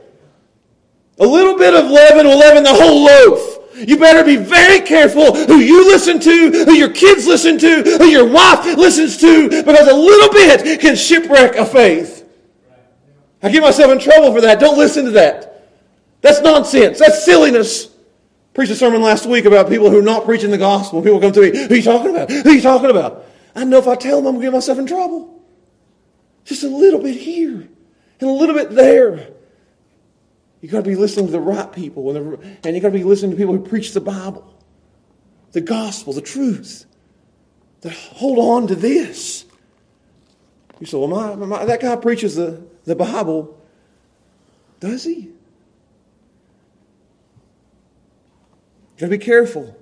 [1.19, 3.56] A little bit of leaven will leaven the whole loaf.
[3.77, 8.07] You better be very careful who you listen to, who your kids listen to, who
[8.07, 12.27] your wife listens to, because a little bit can shipwreck a faith.
[13.43, 14.59] I get myself in trouble for that.
[14.61, 15.69] Don't listen to that.
[16.23, 16.99] That's nonsense.
[16.99, 17.95] That's silliness.
[18.55, 21.03] Preached a sermon last week about people who are not preaching the gospel.
[21.03, 22.31] People come to me, who are you talking about?
[22.31, 23.27] Who are you talking about?
[23.55, 25.43] I know if I tell them, I'm going to get myself in trouble.
[26.45, 27.69] Just a little bit here
[28.21, 29.33] and a little bit there.
[30.67, 33.31] You've got to be listening to the right people, and, you've got to be listening
[33.31, 34.53] to people who preach the Bible,
[35.53, 36.87] the gospel, the truth.
[37.83, 39.45] That hold on to this.
[40.81, 43.57] You say, well, my, my, that guy preaches the, the Bible.
[44.81, 45.15] Does he?
[45.15, 45.35] You
[48.99, 49.79] got to be careful.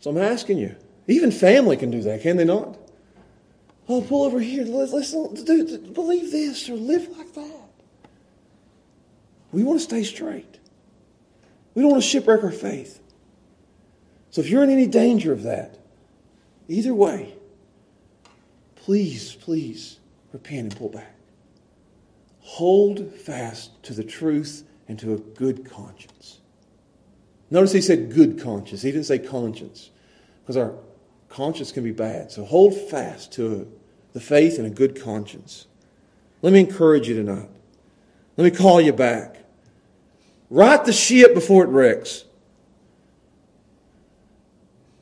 [0.00, 0.74] So I'm asking you.
[1.06, 2.76] Even family can do that, can they not?
[3.88, 4.64] Oh, pull over here.
[4.64, 7.55] Let's, let's believe this or live like that.
[9.56, 10.58] We want to stay straight.
[11.74, 13.00] We don't want to shipwreck our faith.
[14.28, 15.78] So if you're in any danger of that,
[16.68, 17.32] either way,
[18.74, 19.98] please, please
[20.30, 21.16] repent and pull back.
[22.40, 26.40] Hold fast to the truth and to a good conscience.
[27.50, 28.82] Notice he said good conscience.
[28.82, 29.88] He didn't say conscience.
[30.42, 30.74] Because our
[31.30, 32.30] conscience can be bad.
[32.30, 33.72] So hold fast to
[34.12, 35.66] the faith and a good conscience.
[36.42, 37.48] Let me encourage you tonight.
[38.36, 39.44] Let me call you back.
[40.48, 42.24] Right the ship before it wrecks.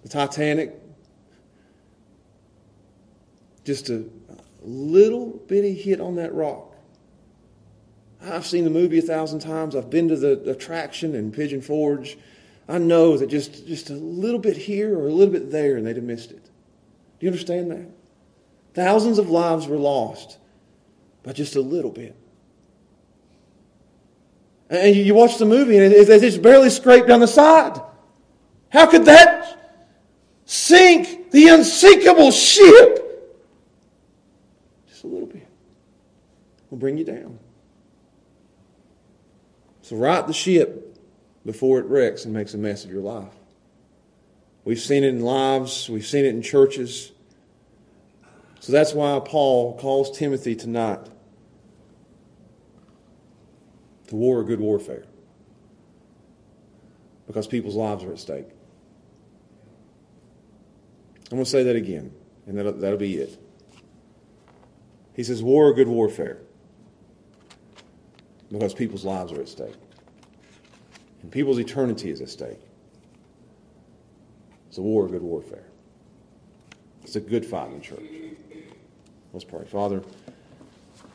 [0.03, 0.74] The Titanic,
[3.64, 4.05] just a
[4.62, 6.74] little bitty hit on that rock.
[8.22, 9.76] I've seen the movie a thousand times.
[9.76, 12.16] I've been to the attraction in Pigeon Forge.
[12.68, 15.86] I know that just, just a little bit here or a little bit there and
[15.86, 16.45] they'd have missed it.
[16.45, 17.88] Do you understand that?
[18.72, 20.38] Thousands of lives were lost
[21.22, 22.16] by just a little bit.
[24.75, 27.81] And you watch the movie and it's barely scraped down the side.
[28.70, 29.81] How could that
[30.47, 33.01] sink the unsinkable ship?
[34.89, 35.47] Just a little bit.
[36.70, 37.39] Will bring you down.
[39.83, 40.99] So right the ship
[41.47, 43.33] before it wrecks and makes a mess of your life.
[44.64, 47.12] We've seen it in lives, we've seen it in churches.
[48.61, 51.07] So that's why Paul calls Timothy tonight
[54.09, 55.05] to war good warfare.
[57.26, 58.46] Because people's lives are at stake.
[61.30, 62.12] I'm going to say that again,
[62.46, 63.40] and that'll, that'll be it.
[65.14, 66.38] He says, War good warfare.
[68.52, 69.74] Because people's lives are at stake.
[71.22, 72.61] And people's eternity is at stake.
[74.68, 75.64] It's a war a good warfare.
[77.02, 78.02] It's a good fight in church.
[79.32, 79.64] Let's pray.
[79.64, 80.02] Father,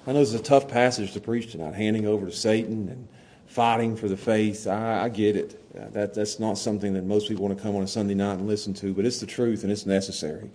[0.09, 3.07] I know this is a tough passage to preach tonight, handing over to Satan and
[3.45, 4.65] fighting for the faith.
[4.65, 5.63] I, I get it.
[5.77, 8.39] Uh, that, that's not something that most people want to come on a Sunday night
[8.39, 10.49] and listen to, but it's the truth and it's necessary.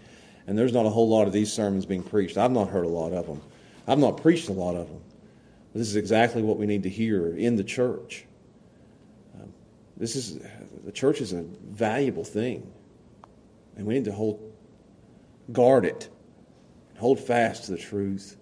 [0.48, 2.36] And there's not a whole lot of these sermons being preached.
[2.36, 3.40] I've not heard a lot of them.
[3.86, 5.00] I've not preached a lot of them.
[5.72, 8.24] But this is exactly what we need to hear in the church.
[9.40, 9.52] Um,
[9.96, 10.40] this is
[10.84, 12.68] the church is a valuable thing,
[13.76, 14.52] and we need to hold
[15.52, 16.08] guard it,
[16.98, 18.36] hold fast to the truth.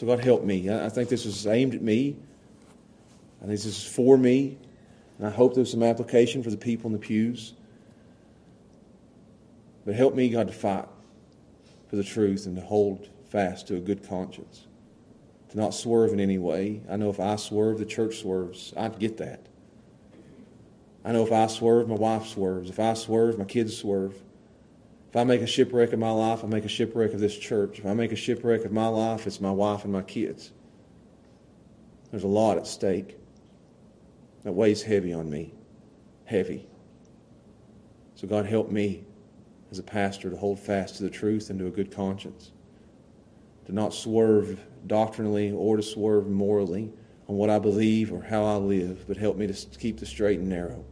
[0.00, 0.70] So, God, help me.
[0.70, 2.16] I think this is aimed at me.
[3.42, 4.56] I think this is for me.
[5.18, 7.52] And I hope there's some application for the people in the pews.
[9.84, 10.88] But help me, God, to fight
[11.90, 14.66] for the truth and to hold fast to a good conscience.
[15.50, 16.80] To not swerve in any way.
[16.90, 18.72] I know if I swerve, the church swerves.
[18.78, 19.48] I'd get that.
[21.04, 22.70] I know if I swerve, my wife swerves.
[22.70, 24.14] If I swerve, my kids swerve.
[25.10, 27.80] If I make a shipwreck of my life, I make a shipwreck of this church.
[27.80, 30.52] If I make a shipwreck of my life, it's my wife and my kids.
[32.12, 33.18] There's a lot at stake
[34.44, 35.52] that weighs heavy on me.
[36.26, 36.68] Heavy.
[38.14, 39.02] So, God, help me
[39.72, 42.52] as a pastor to hold fast to the truth and to a good conscience.
[43.66, 46.92] To not swerve doctrinally or to swerve morally
[47.28, 50.38] on what I believe or how I live, but help me to keep the straight
[50.38, 50.84] and narrow.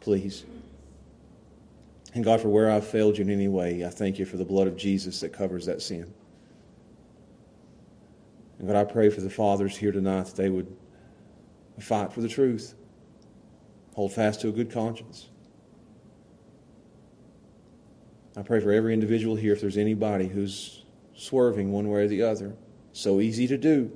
[0.00, 0.44] Please.
[2.14, 4.44] And God, for where I've failed you in any way, I thank you for the
[4.44, 6.12] blood of Jesus that covers that sin.
[8.58, 10.76] And God, I pray for the fathers here tonight that they would
[11.80, 12.74] fight for the truth,
[13.94, 15.30] hold fast to a good conscience.
[18.36, 20.84] I pray for every individual here, if there's anybody who's
[21.14, 22.54] swerving one way or the other,
[22.92, 23.90] so easy to do,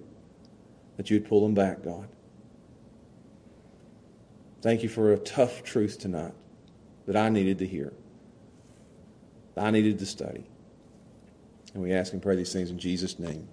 [0.97, 2.09] that you'd pull them back, God.
[4.63, 6.33] Thank you for a tough truth tonight
[7.07, 7.93] that I needed to hear.
[9.57, 10.45] I needed to study.
[11.75, 13.49] And we ask and pray these things in Jesus' name.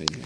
[0.00, 0.24] Amen.